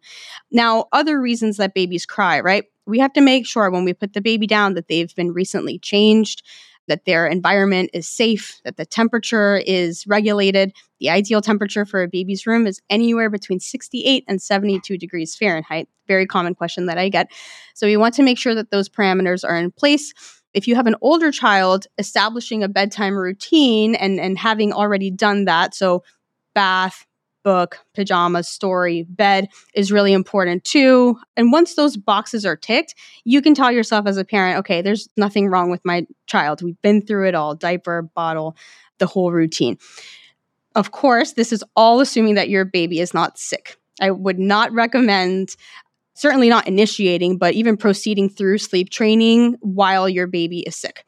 Now, 0.52 0.88
other 0.92 1.20
reasons 1.22 1.58
that 1.58 1.74
babies 1.74 2.06
cry, 2.06 2.40
right? 2.42 2.66
We 2.86 3.00
have 3.00 3.14
to 3.14 3.22
make 3.22 3.48
sure 3.48 3.70
when 3.72 3.86
we 3.86 3.94
put 3.94 4.14
the 4.14 4.22
baby 4.22 4.46
down 4.46 4.74
that 4.74 4.88
they've 4.88 5.16
been 5.16 5.32
recently 5.32 5.80
changed, 5.80 6.44
that 6.88 7.06
their 7.06 7.28
environment 7.28 7.90
is 7.94 8.08
safe, 8.08 8.60
that 8.66 8.78
the 8.78 8.86
temperature 8.86 9.58
is 9.58 10.06
regulated. 10.08 10.74
The 11.00 11.10
ideal 11.10 11.42
temperature 11.42 11.86
for 11.86 12.04
a 12.04 12.08
baby's 12.08 12.46
room 12.46 12.68
is 12.68 12.82
anywhere 12.90 13.30
between 13.30 13.60
68 13.60 14.26
and 14.28 14.42
72 14.42 14.98
degrees 14.98 15.36
Fahrenheit. 15.36 15.88
Very 16.08 16.26
common 16.26 16.56
question 16.56 16.88
that 16.88 16.98
I 16.98 17.10
get. 17.10 17.32
So 17.76 17.88
we 17.88 17.98
want 17.98 18.16
to 18.16 18.24
make 18.24 18.38
sure 18.38 18.56
that 18.56 18.72
those 18.72 18.90
parameters 18.90 19.48
are 19.48 19.58
in 19.58 19.72
place. 19.72 20.14
If 20.54 20.68
you 20.68 20.76
have 20.76 20.88
an 20.88 20.96
older 21.02 21.32
child, 21.32 21.88
establishing 21.98 22.64
a 22.64 22.68
bedtime 22.68 23.16
routine 23.16 23.96
and, 23.96 24.20
and 24.20 24.38
having 24.38 24.74
already 24.74 25.10
done 25.10 25.46
that, 25.46 25.74
so 25.74 26.04
bath, 26.54 27.06
book, 27.44 27.80
pajamas, 27.94 28.48
story, 28.48 29.04
bed 29.04 29.48
is 29.74 29.92
really 29.92 30.14
important 30.14 30.64
too. 30.64 31.18
And 31.36 31.52
once 31.52 31.76
those 31.76 31.98
boxes 31.98 32.46
are 32.46 32.56
ticked, 32.56 32.96
you 33.24 33.42
can 33.42 33.54
tell 33.54 33.72
yourself 33.72 34.08
as 34.08 34.18
a 34.18 34.26
parent, 34.26 34.60
okay, 34.60 34.82
there's 34.82 35.10
nothing 35.18 35.48
wrong 35.48 35.70
with 35.72 35.82
my 35.84 36.06
child. 36.28 36.62
We've 36.62 36.82
been 36.82 37.06
through 37.06 37.28
it 37.28 37.36
all 37.36 37.56
diaper, 37.56 38.02
bottle, 38.02 38.56
the 39.00 39.08
whole 39.08 39.32
routine. 39.32 39.78
Of 40.76 40.92
course, 40.92 41.34
this 41.34 41.52
is 41.52 41.64
all 41.76 42.00
assuming 42.00 42.36
that 42.36 42.50
your 42.50 42.66
baby 42.66 43.00
is 43.00 43.14
not 43.14 43.38
sick. 43.38 43.78
I 44.00 44.12
would 44.12 44.40
not 44.40 44.72
recommend 44.72 45.56
certainly 46.14 46.50
not 46.50 46.68
initiating, 46.68 47.38
but 47.38 47.54
even 47.54 47.78
proceeding 47.78 48.30
through 48.30 48.60
sleep 48.60 48.90
training 48.90 49.58
while 49.62 50.08
your 50.08 50.28
baby 50.28 50.60
is 50.60 50.76
sick 50.76 51.06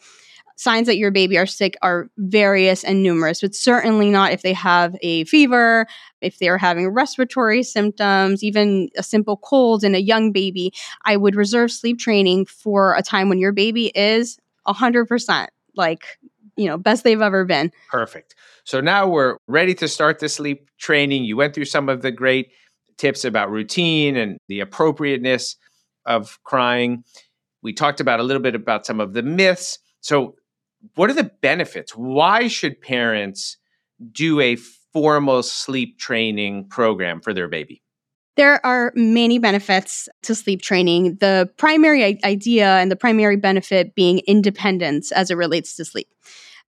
signs 0.55 0.88
that 0.88 0.98
your 0.98 1.12
baby 1.12 1.38
are 1.38 1.45
sick 1.45 1.75
are 1.81 2.10
various 2.17 2.83
and 2.83 3.03
numerous, 3.03 3.41
but 3.41 3.55
certainly 3.55 4.10
not 4.10 4.31
if 4.31 4.41
they 4.41 4.53
have 4.53 4.95
a 5.01 5.24
fever, 5.25 5.88
if 6.22 6.39
they're 6.39 6.57
having 6.57 6.89
respiratory 6.89 7.63
symptoms, 7.63 8.43
even 8.43 8.89
a 8.98 9.03
simple 9.03 9.38
cold 9.38 9.83
in 9.83 9.95
a 9.95 10.00
young 10.00 10.31
baby. 10.31 10.74
I 11.05 11.17
would 11.17 11.36
reserve 11.36 11.72
sleep 11.72 12.00
training 12.00 12.45
for 12.45 12.95
a 12.95 13.01
time 13.01 13.29
when 13.29 13.39
your 13.39 13.51
baby 13.51 13.91
is 13.95 14.38
100% 14.67 15.48
like, 15.75 16.19
you 16.55 16.67
know, 16.67 16.77
best 16.77 17.03
they've 17.03 17.22
ever 17.22 17.45
been. 17.45 17.72
Perfect. 17.89 18.36
So 18.63 18.79
now 18.79 19.07
we're 19.07 19.38
ready 19.48 19.74
to 19.75 19.88
start 19.88 20.19
the 20.19 20.29
sleep 20.29 20.69
training. 20.79 21.25
You 21.25 21.36
went 21.36 21.53
through 21.53 21.65
some 21.65 21.89
of 21.89 22.01
the 22.01 22.12
great 22.12 22.51
tips 22.98 23.25
about 23.25 23.50
routine 23.50 24.15
and 24.15 24.38
the 24.48 24.60
appropriateness 24.60 25.55
of 26.05 26.39
crying. 26.43 27.03
We 27.62 27.74
talked 27.74 28.00
about 28.00 28.19
a 28.19 28.24
little 28.24 28.41
bit 28.41 28.55
about 28.55 28.86
some 28.86 29.00
of 29.00 29.13
the 29.13 29.24
myths. 29.24 29.79
So 30.01 30.36
what 30.95 31.09
are 31.09 31.13
the 31.13 31.31
benefits? 31.41 31.95
Why 31.95 32.47
should 32.47 32.81
parents 32.81 33.57
do 34.11 34.39
a 34.39 34.55
formal 34.55 35.43
sleep 35.43 35.97
training 35.97 36.67
program 36.69 37.21
for 37.21 37.33
their 37.33 37.47
baby? 37.47 37.81
There 38.35 38.65
are 38.65 38.91
many 38.95 39.37
benefits 39.37 40.09
to 40.23 40.33
sleep 40.33 40.61
training. 40.61 41.17
The 41.19 41.49
primary 41.57 42.19
idea 42.23 42.67
and 42.77 42.89
the 42.89 42.95
primary 42.95 43.37
benefit 43.37 43.93
being 43.93 44.19
independence 44.19 45.11
as 45.11 45.29
it 45.29 45.37
relates 45.37 45.75
to 45.75 45.85
sleep. 45.85 46.07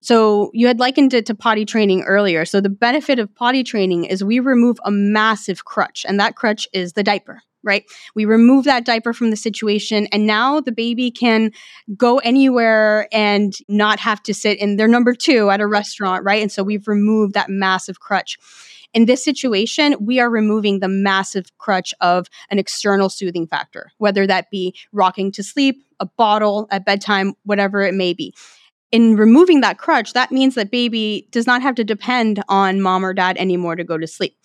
So, 0.02 0.52
you 0.54 0.68
had 0.68 0.80
likened 0.80 1.16
it 1.16 1.26
to 1.28 1.34
potty 1.34 1.66
training 1.66 2.04
earlier. 2.04 2.46
So, 2.46 2.62
the 2.62 2.70
benefit 2.70 3.18
of 3.18 3.34
potty 3.34 3.64
training 3.64 4.06
is 4.06 4.24
we 4.24 4.40
remove 4.40 4.78
a 4.86 4.92
massive 4.92 5.66
crutch, 5.66 6.06
and 6.08 6.20
that 6.20 6.36
crutch 6.36 6.68
is 6.74 6.94
the 6.94 7.02
diaper 7.02 7.42
right? 7.66 7.84
We 8.14 8.26
remove 8.26 8.66
that 8.66 8.86
diaper 8.86 9.14
from 9.14 9.32
the 9.32 9.36
situation, 9.36 10.08
and 10.12 10.26
now 10.26 10.62
the 10.62 10.72
baby 10.72 11.12
can 11.12 11.52
go 11.98 12.20
anywhere 12.20 13.08
and 13.12 13.54
not 13.68 14.00
have 14.00 14.24
to 14.24 14.34
sit 14.34 14.60
in 14.60 14.78
their 14.78 14.88
number 14.88 15.14
two 15.14 15.50
at 15.50 15.62
a 15.62 15.68
restaurant, 15.68 16.24
right? 16.24 16.42
And 16.42 16.52
so 16.52 16.64
we've 16.64 16.88
removed 16.88 17.34
that 17.34 17.50
massive 17.50 18.00
crutch. 18.00 18.38
In 18.94 19.08
this 19.08 19.26
situation, 19.26 19.98
we 20.00 20.22
are 20.22 20.30
removing 20.30 20.80
the 20.80 20.88
massive 20.88 21.46
crutch 21.58 21.94
of 22.00 22.28
an 22.50 22.60
external 22.60 23.10
soothing 23.10 23.46
factor, 23.46 23.92
whether 23.98 24.26
that 24.26 24.50
be 24.50 24.74
rocking 24.94 25.34
to 25.34 25.44
sleep, 25.44 25.84
a 26.00 26.06
bottle 26.06 26.68
at 26.72 26.86
bedtime, 26.86 27.34
whatever 27.44 27.82
it 27.82 27.94
may 27.94 28.14
be. 28.14 28.34
In 28.94 29.18
removing 29.18 29.60
that 29.60 29.78
crutch, 29.78 30.14
that 30.14 30.32
means 30.32 30.56
that 30.56 30.72
baby 30.72 31.28
does 31.32 31.46
not 31.46 31.62
have 31.62 31.76
to 31.76 31.84
depend 31.84 32.42
on 32.48 32.80
mom 32.80 33.06
or 33.06 33.14
dad 33.14 33.36
anymore 33.36 33.76
to 33.76 33.84
go 33.84 33.98
to 33.98 34.08
sleep. 34.08 34.38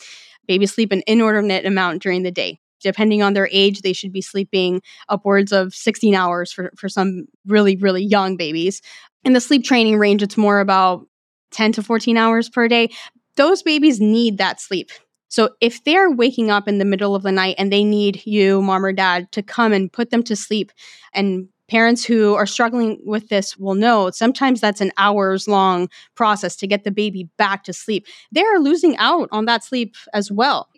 Babies 0.48 0.74
sleep 0.74 0.90
an 0.90 1.04
inordinate 1.06 1.64
amount 1.64 2.02
during 2.02 2.24
the 2.24 2.32
day 2.32 2.58
depending 2.80 3.22
on 3.22 3.34
their 3.34 3.48
age, 3.52 3.82
they 3.82 3.92
should 3.92 4.12
be 4.12 4.22
sleeping 4.22 4.82
upwards 5.08 5.52
of 5.52 5.74
16 5.74 6.14
hours 6.14 6.52
for, 6.52 6.72
for 6.76 6.88
some 6.88 7.26
really, 7.46 7.76
really 7.76 8.02
young 8.02 8.36
babies. 8.36 8.82
In 9.24 9.32
the 9.32 9.40
sleep 9.40 9.64
training 9.64 9.98
range, 9.98 10.22
it's 10.22 10.36
more 10.36 10.60
about 10.60 11.06
10 11.52 11.72
to 11.72 11.82
14 11.82 12.16
hours 12.16 12.48
per 12.48 12.68
day. 12.68 12.90
Those 13.36 13.62
babies 13.62 14.00
need 14.00 14.38
that 14.38 14.60
sleep. 14.60 14.90
So 15.28 15.50
if 15.60 15.84
they're 15.84 16.10
waking 16.10 16.50
up 16.50 16.66
in 16.66 16.78
the 16.78 16.84
middle 16.84 17.14
of 17.14 17.22
the 17.22 17.30
night 17.30 17.54
and 17.56 17.72
they 17.72 17.84
need 17.84 18.26
you, 18.26 18.60
mom 18.60 18.84
or 18.84 18.92
dad, 18.92 19.30
to 19.32 19.42
come 19.42 19.72
and 19.72 19.92
put 19.92 20.10
them 20.10 20.24
to 20.24 20.34
sleep, 20.34 20.72
and 21.14 21.48
parents 21.68 22.04
who 22.04 22.34
are 22.34 22.46
struggling 22.46 23.00
with 23.06 23.28
this 23.28 23.56
will 23.56 23.76
know 23.76 24.10
sometimes 24.10 24.60
that's 24.60 24.80
an 24.80 24.90
hours 24.98 25.46
long 25.46 25.88
process 26.16 26.56
to 26.56 26.66
get 26.66 26.82
the 26.82 26.90
baby 26.90 27.28
back 27.38 27.62
to 27.62 27.72
sleep. 27.72 28.06
They're 28.32 28.58
losing 28.58 28.96
out 28.96 29.28
on 29.30 29.44
that 29.44 29.62
sleep 29.62 29.94
as 30.12 30.32
well 30.32 30.68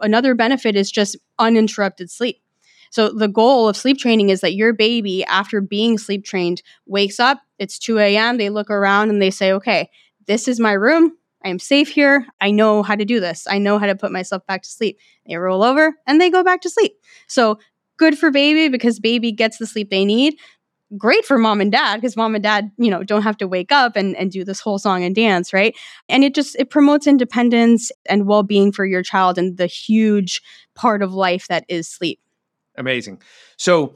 another 0.00 0.34
benefit 0.34 0.76
is 0.76 0.90
just 0.90 1.16
uninterrupted 1.38 2.10
sleep. 2.10 2.40
So 2.90 3.10
the 3.10 3.28
goal 3.28 3.68
of 3.68 3.76
sleep 3.76 3.98
training 3.98 4.30
is 4.30 4.40
that 4.40 4.54
your 4.54 4.72
baby, 4.72 5.24
after 5.24 5.60
being 5.60 5.98
sleep 5.98 6.24
trained, 6.24 6.62
wakes 6.86 7.20
up. 7.20 7.40
It's 7.58 7.78
2 7.78 7.98
a.m. 7.98 8.36
They 8.36 8.48
look 8.48 8.70
around 8.70 9.10
and 9.10 9.20
they 9.20 9.30
say, 9.30 9.52
okay, 9.52 9.90
this 10.26 10.48
is 10.48 10.60
my 10.60 10.72
room. 10.72 11.12
I 11.44 11.48
am 11.48 11.58
safe 11.58 11.90
here. 11.90 12.26
I 12.40 12.50
know 12.50 12.82
how 12.82 12.96
to 12.96 13.04
do 13.04 13.20
this. 13.20 13.46
I 13.48 13.58
know 13.58 13.78
how 13.78 13.86
to 13.86 13.94
put 13.94 14.12
myself 14.12 14.46
back 14.46 14.62
to 14.62 14.68
sleep. 14.68 14.98
They 15.26 15.36
roll 15.36 15.62
over 15.62 15.94
and 16.06 16.20
they 16.20 16.30
go 16.30 16.42
back 16.42 16.60
to 16.62 16.70
sleep. 16.70 16.94
So 17.28 17.58
good 17.96 18.18
for 18.18 18.30
baby 18.30 18.68
because 18.68 18.98
baby 18.98 19.32
gets 19.32 19.58
the 19.58 19.66
sleep 19.66 19.90
they 19.90 20.04
need 20.04 20.36
great 20.96 21.24
for 21.24 21.38
mom 21.38 21.60
and 21.60 21.72
dad 21.72 21.96
because 21.96 22.16
mom 22.16 22.34
and 22.34 22.42
dad 22.42 22.70
you 22.78 22.90
know 22.90 23.02
don't 23.02 23.22
have 23.22 23.36
to 23.36 23.48
wake 23.48 23.72
up 23.72 23.96
and, 23.96 24.16
and 24.16 24.30
do 24.30 24.44
this 24.44 24.60
whole 24.60 24.78
song 24.78 25.04
and 25.04 25.14
dance 25.14 25.52
right? 25.52 25.76
And 26.08 26.24
it 26.24 26.34
just 26.34 26.56
it 26.56 26.70
promotes 26.70 27.06
independence 27.06 27.90
and 28.08 28.26
well-being 28.26 28.72
for 28.72 28.84
your 28.84 29.02
child 29.02 29.38
and 29.38 29.56
the 29.56 29.66
huge 29.66 30.42
part 30.74 31.02
of 31.02 31.14
life 31.14 31.48
that 31.48 31.64
is 31.68 31.88
sleep. 31.88 32.20
Amazing. 32.76 33.22
So 33.56 33.94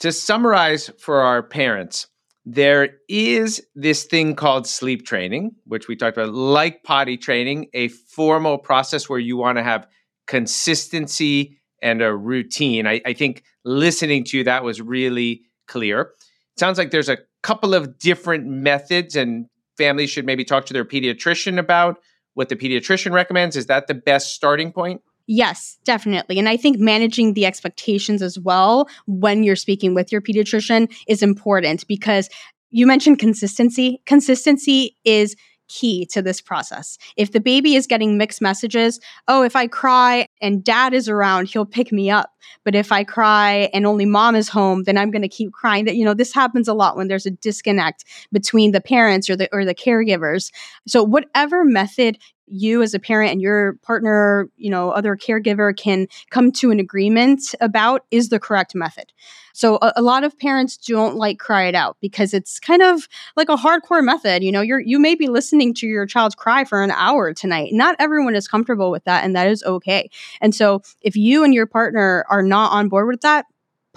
to 0.00 0.12
summarize 0.12 0.90
for 0.98 1.20
our 1.20 1.42
parents 1.42 2.06
there 2.50 2.96
is 3.08 3.62
this 3.74 4.04
thing 4.04 4.34
called 4.34 4.66
sleep 4.66 5.04
training 5.04 5.52
which 5.64 5.86
we 5.86 5.96
talked 5.96 6.16
about 6.16 6.32
like 6.32 6.82
potty 6.82 7.16
training 7.16 7.66
a 7.74 7.88
formal 7.88 8.56
process 8.56 9.08
where 9.08 9.18
you 9.18 9.36
want 9.36 9.58
to 9.58 9.62
have 9.62 9.86
consistency 10.26 11.58
and 11.82 12.02
a 12.02 12.14
routine. 12.14 12.86
I, 12.86 13.00
I 13.04 13.12
think 13.12 13.42
listening 13.64 14.24
to 14.24 14.38
you 14.38 14.44
that 14.44 14.62
was 14.62 14.80
really 14.80 15.42
clear 15.66 16.12
sounds 16.58 16.78
like 16.78 16.90
there's 16.90 17.08
a 17.08 17.18
couple 17.42 17.74
of 17.74 17.98
different 17.98 18.46
methods 18.46 19.16
and 19.16 19.46
families 19.76 20.10
should 20.10 20.26
maybe 20.26 20.44
talk 20.44 20.66
to 20.66 20.72
their 20.72 20.84
pediatrician 20.84 21.58
about 21.58 21.98
what 22.34 22.48
the 22.48 22.56
pediatrician 22.56 23.12
recommends 23.12 23.56
is 23.56 23.66
that 23.66 23.86
the 23.86 23.94
best 23.94 24.34
starting 24.34 24.72
point 24.72 25.00
Yes, 25.30 25.76
definitely. 25.84 26.38
And 26.38 26.48
I 26.48 26.56
think 26.56 26.78
managing 26.78 27.34
the 27.34 27.44
expectations 27.44 28.22
as 28.22 28.38
well 28.38 28.88
when 29.06 29.44
you're 29.44 29.56
speaking 29.56 29.94
with 29.94 30.10
your 30.10 30.22
pediatrician 30.22 30.90
is 31.06 31.22
important 31.22 31.86
because 31.86 32.30
you 32.70 32.86
mentioned 32.86 33.18
consistency. 33.18 34.00
Consistency 34.06 34.96
is 35.04 35.36
key 35.68 36.06
to 36.06 36.22
this 36.22 36.40
process. 36.40 36.98
If 37.16 37.32
the 37.32 37.40
baby 37.40 37.74
is 37.74 37.86
getting 37.86 38.18
mixed 38.18 38.40
messages, 38.40 39.00
oh, 39.28 39.42
if 39.42 39.54
I 39.54 39.66
cry 39.66 40.26
and 40.40 40.64
dad 40.64 40.94
is 40.94 41.08
around, 41.08 41.48
he'll 41.48 41.66
pick 41.66 41.92
me 41.92 42.10
up. 42.10 42.30
But 42.64 42.74
if 42.74 42.92
I 42.92 43.04
cry 43.04 43.70
and 43.72 43.86
only 43.86 44.06
mom 44.06 44.34
is 44.34 44.48
home, 44.48 44.84
then 44.84 44.96
I'm 44.96 45.10
going 45.10 45.22
to 45.22 45.28
keep 45.28 45.52
crying. 45.52 45.84
That 45.84 45.96
you 45.96 46.04
know, 46.04 46.14
this 46.14 46.32
happens 46.32 46.68
a 46.68 46.74
lot 46.74 46.96
when 46.96 47.08
there's 47.08 47.26
a 47.26 47.30
disconnect 47.30 48.04
between 48.32 48.72
the 48.72 48.80
parents 48.80 49.28
or 49.28 49.36
the 49.36 49.48
or 49.52 49.64
the 49.64 49.74
caregivers. 49.74 50.52
So 50.86 51.02
whatever 51.02 51.64
method 51.64 52.18
you 52.50 52.82
as 52.82 52.94
a 52.94 52.98
parent 52.98 53.32
and 53.32 53.40
your 53.40 53.74
partner, 53.82 54.48
you 54.56 54.70
know, 54.70 54.90
other 54.90 55.16
caregiver 55.16 55.76
can 55.76 56.06
come 56.30 56.52
to 56.52 56.70
an 56.70 56.80
agreement 56.80 57.54
about 57.60 58.04
is 58.10 58.28
the 58.28 58.38
correct 58.38 58.74
method. 58.74 59.12
So 59.52 59.76
a, 59.82 59.92
a, 59.96 60.02
lot 60.02 60.22
of 60.22 60.38
parents 60.38 60.76
don't 60.76 61.16
like 61.16 61.40
cry 61.40 61.64
it 61.64 61.74
out 61.74 61.96
because 62.00 62.32
it's 62.32 62.60
kind 62.60 62.80
of 62.80 63.08
like 63.36 63.48
a 63.48 63.56
hardcore 63.56 64.04
method. 64.04 64.44
You 64.44 64.52
know, 64.52 64.60
you're 64.60 64.78
you 64.78 65.00
may 65.00 65.16
be 65.16 65.26
listening 65.26 65.74
to 65.74 65.86
your 65.88 66.06
child's 66.06 66.36
cry 66.36 66.62
for 66.62 66.82
an 66.82 66.92
hour 66.92 67.34
tonight. 67.34 67.70
Not 67.72 67.96
everyone 67.98 68.36
is 68.36 68.46
comfortable 68.46 68.92
with 68.92 69.02
that, 69.02 69.24
and 69.24 69.34
that 69.34 69.48
is 69.48 69.64
okay. 69.64 70.10
And 70.40 70.54
so 70.54 70.82
if 71.02 71.16
you 71.16 71.42
and 71.42 71.52
your 71.52 71.66
partner 71.66 72.24
are 72.30 72.42
not 72.42 72.70
on 72.70 72.88
board 72.88 73.08
with 73.08 73.22
that, 73.22 73.46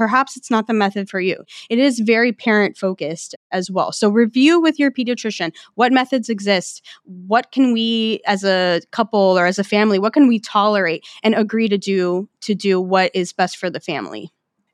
perhaps 0.02 0.36
it's 0.36 0.50
not 0.50 0.66
the 0.66 0.74
method 0.74 1.08
for 1.08 1.20
you. 1.20 1.46
It 1.70 1.78
is 1.78 2.00
very 2.00 2.34
parent 2.34 2.76
focused 2.76 3.36
as 3.52 3.70
well. 3.70 3.92
So 3.92 4.10
review 4.10 4.60
with 4.60 4.80
your 4.80 4.90
pediatrician 4.90 5.54
what 5.76 5.92
methods 5.92 6.28
exist, 6.28 6.84
what 7.04 7.52
can 7.52 7.72
we 7.72 8.20
as 8.26 8.44
a 8.44 8.82
couple 8.90 9.38
or 9.38 9.46
as 9.46 9.60
a 9.60 9.64
family, 9.64 10.00
what 10.00 10.14
can 10.14 10.28
we 10.28 10.40
tolerate 10.40 11.06
and 11.22 11.36
agree 11.36 11.70
to 11.70 11.78
do 11.78 12.28
to 12.40 12.56
do 12.56 12.82
what 12.82 13.12
is 13.14 13.32
best 13.32 13.58
for 13.58 13.70
the 13.70 13.80
family. 13.80 14.32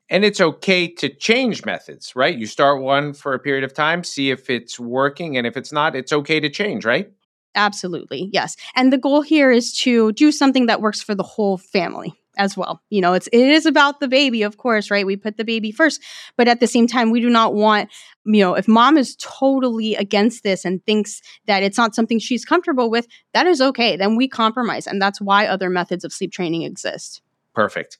And 0.08 0.24
it's 0.24 0.40
okay 0.40 0.88
to 0.94 1.10
change 1.10 1.66
methods, 1.66 2.16
right? 2.16 2.34
You 2.34 2.46
start 2.46 2.80
one 2.80 3.12
for 3.12 3.34
a 3.34 3.38
period 3.38 3.64
of 3.64 3.74
time, 3.74 4.04
see 4.04 4.30
if 4.30 4.48
it's 4.48 4.80
working. 4.80 5.36
And 5.36 5.46
if 5.46 5.58
it's 5.58 5.74
not, 5.74 5.94
it's 5.94 6.10
okay 6.10 6.40
to 6.40 6.48
change, 6.48 6.86
right? 6.86 7.12
Absolutely. 7.54 8.30
Yes. 8.32 8.56
And 8.74 8.90
the 8.94 8.96
goal 8.96 9.20
here 9.20 9.50
is 9.50 9.76
to 9.80 10.12
do 10.12 10.32
something 10.32 10.64
that 10.66 10.80
works 10.80 11.02
for 11.02 11.14
the 11.14 11.22
whole 11.22 11.58
family 11.58 12.14
as 12.38 12.56
well. 12.56 12.80
You 12.88 13.00
know, 13.00 13.12
it's 13.12 13.28
it 13.32 13.40
is 13.40 13.66
about 13.66 14.00
the 14.00 14.08
baby, 14.08 14.42
of 14.42 14.56
course, 14.56 14.90
right? 14.90 15.04
We 15.04 15.16
put 15.16 15.36
the 15.36 15.44
baby 15.44 15.72
first, 15.72 16.00
but 16.36 16.48
at 16.48 16.60
the 16.60 16.66
same 16.66 16.86
time 16.86 17.10
we 17.10 17.20
do 17.20 17.28
not 17.28 17.54
want, 17.54 17.90
you 18.24 18.40
know, 18.40 18.54
if 18.54 18.66
mom 18.66 18.96
is 18.96 19.16
totally 19.16 19.94
against 19.96 20.44
this 20.44 20.64
and 20.64 20.84
thinks 20.86 21.20
that 21.46 21.62
it's 21.62 21.76
not 21.76 21.94
something 21.94 22.18
she's 22.18 22.44
comfortable 22.44 22.90
with, 22.90 23.06
that 23.34 23.46
is 23.46 23.60
okay. 23.60 23.96
Then 23.96 24.16
we 24.16 24.28
compromise 24.28 24.86
and 24.86 25.02
that's 25.02 25.20
why 25.20 25.46
other 25.46 25.68
methods 25.68 26.04
of 26.04 26.12
sleep 26.12 26.32
training 26.32 26.62
exist. 26.62 27.20
Perfect. 27.54 27.98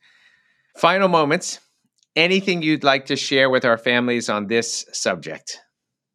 Final 0.76 1.08
moments. 1.08 1.60
Anything 2.16 2.62
you'd 2.62 2.84
like 2.84 3.06
to 3.06 3.16
share 3.16 3.50
with 3.50 3.64
our 3.64 3.78
families 3.78 4.28
on 4.28 4.46
this 4.46 4.86
subject? 4.92 5.60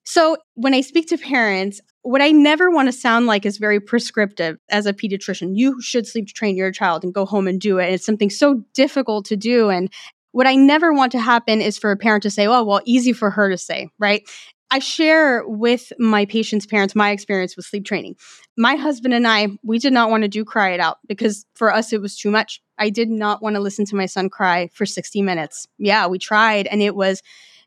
So, 0.05 0.37
when 0.55 0.73
I 0.73 0.81
speak 0.81 1.07
to 1.09 1.17
parents, 1.17 1.79
what 2.03 2.21
I 2.21 2.31
never 2.31 2.69
want 2.69 2.87
to 2.89 2.91
sound 2.91 3.25
like 3.25 3.45
is 3.45 3.57
very 3.57 3.79
prescriptive 3.79 4.57
as 4.69 4.85
a 4.85 4.93
pediatrician. 4.93 5.55
You 5.55 5.81
should 5.81 6.05
sleep 6.05 6.27
train 6.27 6.55
your 6.55 6.71
child 6.71 7.03
and 7.03 7.13
go 7.13 7.25
home 7.25 7.47
and 7.47 7.59
do 7.59 7.79
it. 7.79 7.85
And 7.85 7.95
it's 7.95 8.05
something 8.05 8.29
so 8.29 8.63
difficult 8.73 9.25
to 9.27 9.37
do. 9.37 9.69
And 9.69 9.91
what 10.33 10.45
I 10.45 10.55
never 10.55 10.93
want 10.93 11.13
to 11.13 11.19
happen 11.19 11.61
is 11.61 11.77
for 11.77 11.91
a 11.91 11.97
parent 11.97 12.23
to 12.23 12.29
say, 12.29 12.45
oh, 12.45 12.63
well, 12.63 12.81
easy 12.85 13.13
for 13.13 13.29
her 13.29 13.49
to 13.49 13.57
say, 13.57 13.89
right? 13.99 14.27
I 14.69 14.79
share 14.79 15.47
with 15.47 15.93
my 15.99 16.25
patients' 16.25 16.65
parents 16.65 16.95
my 16.95 17.11
experience 17.11 17.55
with 17.55 17.65
sleep 17.65 17.85
training. 17.85 18.15
My 18.57 18.75
husband 18.75 19.13
and 19.13 19.27
I, 19.27 19.49
we 19.63 19.77
did 19.79 19.93
not 19.93 20.09
want 20.09 20.23
to 20.23 20.27
do 20.27 20.43
cry 20.43 20.71
it 20.71 20.79
out 20.79 20.97
because 21.07 21.45
for 21.53 21.73
us 21.73 21.93
it 21.93 22.01
was 22.01 22.17
too 22.17 22.31
much. 22.31 22.59
I 22.79 22.89
did 22.89 23.09
not 23.09 23.41
want 23.41 23.55
to 23.55 23.59
listen 23.61 23.85
to 23.85 23.95
my 23.95 24.07
son 24.07 24.29
cry 24.29 24.69
for 24.73 24.85
60 24.85 25.21
minutes. 25.21 25.67
Yeah, 25.77 26.07
we 26.07 26.17
tried 26.17 26.67
and 26.67 26.81
it 26.81 26.95
was 26.95 27.21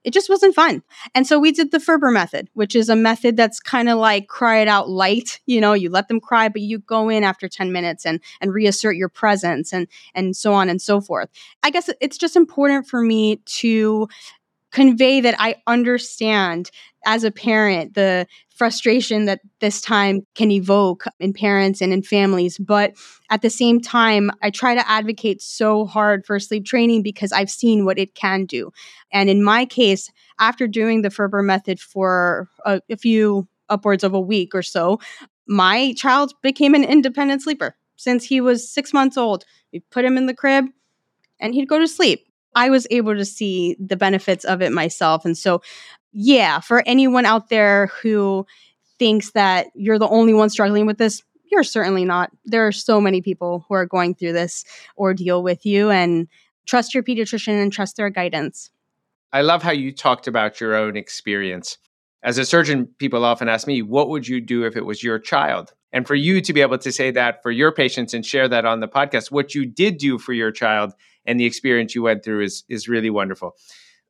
it 0.07 0.13
just 0.13 0.31
wasn't 0.31 0.55
fun. 0.55 0.85
And 1.17 1.27
so 1.27 1.41
we 1.41 1.51
did 1.51 1.73
the 1.73 1.81
Ferber 1.81 2.13
method, 2.13 2.49
which 2.55 2.77
is 2.77 2.89
a 2.89 2.95
method 2.95 3.37
that's 3.37 3.59
kind 3.59 3.89
of 3.89 3.99
like 3.99 4.29
cry 4.29 4.61
it 4.61 4.69
out 4.69 4.89
light. 4.89 5.41
You 5.49 5.61
know, 5.61 5.73
you 5.73 5.91
let 5.91 6.09
them 6.09 6.21
cry, 6.21 6.49
but 6.49 6.61
you 6.61 6.81
go 6.81 7.09
in 7.09 7.25
after 7.25 7.49
10 7.49 7.73
minutes 7.73 8.05
and 8.05 8.21
and 8.41 8.53
reassert 8.53 8.97
your 8.97 9.09
presence 9.09 9.73
and 9.73 9.87
and 10.15 10.37
so 10.37 10.53
on 10.53 10.69
and 10.69 10.83
so 10.83 11.01
forth. 11.01 11.31
I 11.63 11.71
guess 11.71 11.89
it's 12.01 12.19
just 12.19 12.37
important 12.37 12.87
for 12.87 13.01
me 13.01 13.37
to 13.47 14.09
convey 14.73 15.21
that 15.23 15.35
I 15.39 15.57
understand 15.67 16.71
as 17.07 17.25
a 17.25 17.31
parent 17.31 17.95
the 17.95 18.27
frustration 18.55 19.27
that 19.27 19.41
this 19.61 19.81
time 19.81 20.27
can 20.35 20.51
evoke 20.51 21.05
in 21.21 21.33
parents 21.33 21.81
and 21.81 21.93
in 21.93 22.03
families. 22.03 22.59
But 22.59 22.95
at 23.31 23.43
the 23.43 23.51
same 23.51 23.81
time, 23.81 24.31
I 24.43 24.51
try 24.51 24.75
to 24.75 24.89
advocate 24.89 25.43
so 25.43 25.85
hard 25.85 26.25
for 26.25 26.41
sleep 26.41 26.65
training 26.65 27.03
because 27.03 27.33
I've 27.33 27.51
seen 27.51 27.85
what 27.85 27.99
it 27.99 28.15
can 28.15 28.47
do. 28.47 28.71
And 29.13 29.29
in 29.29 29.43
my 29.43 29.67
case, 29.67 30.11
after 30.39 30.67
doing 30.67 31.03
the 31.03 31.11
Ferber 31.11 31.43
method 31.43 31.79
for 31.79 32.49
a, 32.65 32.81
a 32.91 32.97
few 32.97 33.47
upwards 33.69 34.05
of 34.05 34.15
a 34.15 34.21
week 34.21 34.55
or 34.55 34.63
so, 34.63 35.01
my 35.47 35.93
child 35.97 36.33
became 36.43 36.75
an 36.75 36.85
independent 36.85 37.43
sleeper 37.43 37.77
since 37.97 38.25
he 38.25 38.41
was 38.41 38.69
six 38.69 38.93
months 38.93 39.17
old. 39.17 39.45
We 39.73 39.81
put 39.91 40.05
him 40.05 40.17
in 40.17 40.27
the 40.27 40.35
crib 40.35 40.67
and 41.41 41.55
he'd 41.55 41.69
go 41.69 41.79
to 41.79 41.89
sleep. 41.89 42.27
I 42.55 42.71
was 42.71 42.87
able 42.91 43.15
to 43.15 43.25
see 43.27 43.77
the 43.79 43.97
benefits 43.97 44.45
of 44.45 44.63
it 44.63 44.73
myself. 44.73 45.27
And 45.27 45.37
so 45.37 45.61
yeah, 46.19 46.61
for 46.61 46.83
anyone 46.87 47.27
out 47.27 47.51
there 47.51 47.89
who 47.89 48.47
thinks 48.99 49.33
that 49.33 49.67
you're 49.75 49.99
the 49.99 50.09
only 50.09 50.33
one 50.33 50.49
struggling 50.49 50.87
with 50.87 50.97
this, 50.97 51.23
you're 51.53 51.63
certainly 51.63 52.07
not. 52.07 52.31
There 52.47 52.67
are 52.67 52.73
so 52.73 53.03
many 53.03 53.21
people 53.21 53.67
who 53.69 53.75
are 53.75 53.85
going 53.85 54.15
through 54.15 54.33
this 54.33 54.65
ordeal 54.97 55.43
with 55.43 55.67
you, 55.67 55.91
and 55.91 56.27
trust 56.65 56.95
your 56.95 57.03
pediatrician 57.03 57.63
and 57.63 57.71
trust 57.71 57.99
their 57.99 58.09
guidance. 58.09 58.71
I 59.35 59.43
love 59.43 59.63
how 59.63 59.73
you 59.73 59.93
talked 59.93 60.27
about 60.27 60.59
your 60.59 60.75
own 60.75 60.97
experience. 60.97 61.77
As 62.23 62.39
a 62.39 62.47
surgeon, 62.47 62.87
people 62.99 63.23
often 63.23 63.51
ask 63.51 63.67
me, 63.67 63.83
What 63.83 64.09
would 64.09 64.27
you 64.27 64.41
do 64.41 64.65
if 64.65 64.75
it 64.75 64.87
was 64.87 65.03
your 65.03 65.19
child? 65.19 65.75
And 65.93 66.07
for 66.07 66.15
you 66.15 66.41
to 66.41 66.53
be 66.55 66.63
able 66.63 66.79
to 66.79 66.93
say 66.93 67.11
that 67.11 67.43
for 67.43 67.51
your 67.51 67.73
patients 67.73 68.15
and 68.15 68.25
share 68.25 68.49
that 68.49 68.65
on 68.65 68.81
the 68.81 68.89
podcast, 68.89 69.31
what 69.31 69.55
you 69.55 69.67
did 69.67 69.99
do 69.99 70.19
for 70.19 70.33
your 70.33 70.51
child 70.51 70.95
and 71.27 71.39
the 71.39 71.45
experience 71.45 71.95
you 71.95 72.03
went 72.03 72.25
through 72.25 72.43
is, 72.43 72.65
is 72.71 72.89
really 72.89 73.11
wonderful. 73.11 73.55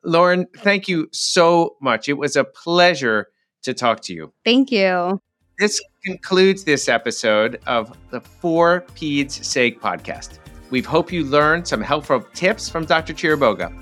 Lauren, 0.06 0.46
thank 0.58 0.86
you 0.86 1.08
so 1.12 1.76
much. 1.82 2.08
It 2.08 2.14
was 2.14 2.36
a 2.36 2.44
pleasure 2.44 3.26
to 3.62 3.74
talk 3.74 4.00
to 4.02 4.14
you. 4.14 4.32
Thank 4.44 4.70
you. 4.70 5.20
This 5.58 5.82
concludes 6.04 6.62
this 6.62 6.88
episode 6.88 7.60
of 7.66 7.96
the 8.10 8.20
For 8.20 8.84
Peds 8.94 9.44
Sake 9.44 9.80
podcast. 9.80 10.38
We 10.70 10.80
hope 10.80 11.10
you 11.10 11.24
learned 11.24 11.66
some 11.66 11.80
helpful 11.80 12.24
tips 12.34 12.68
from 12.68 12.84
Dr. 12.84 13.14
Chiriboga. 13.14 13.72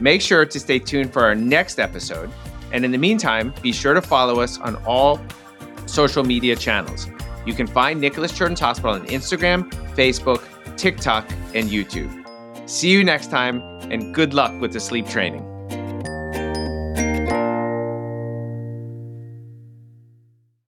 Make 0.00 0.20
sure 0.20 0.46
to 0.46 0.60
stay 0.60 0.78
tuned 0.78 1.12
for 1.12 1.24
our 1.24 1.34
next 1.34 1.80
episode. 1.80 2.30
And 2.72 2.84
in 2.84 2.92
the 2.92 2.98
meantime, 2.98 3.52
be 3.60 3.72
sure 3.72 3.94
to 3.94 4.02
follow 4.02 4.40
us 4.40 4.58
on 4.58 4.76
all 4.86 5.20
social 5.86 6.22
media 6.22 6.54
channels. 6.54 7.08
You 7.46 7.54
can 7.54 7.66
find 7.66 8.00
Nicklaus 8.00 8.30
Children's 8.30 8.60
Hospital 8.60 8.92
on 8.92 9.06
Instagram, 9.06 9.70
Facebook, 9.96 10.44
TikTok, 10.76 11.28
and 11.52 11.68
YouTube. 11.68 12.10
See 12.68 12.90
you 12.90 13.02
next 13.02 13.30
time, 13.30 13.60
and 13.90 14.14
good 14.14 14.34
luck 14.34 14.60
with 14.60 14.72
the 14.72 14.80
sleep 14.80 15.08
training. 15.08 15.53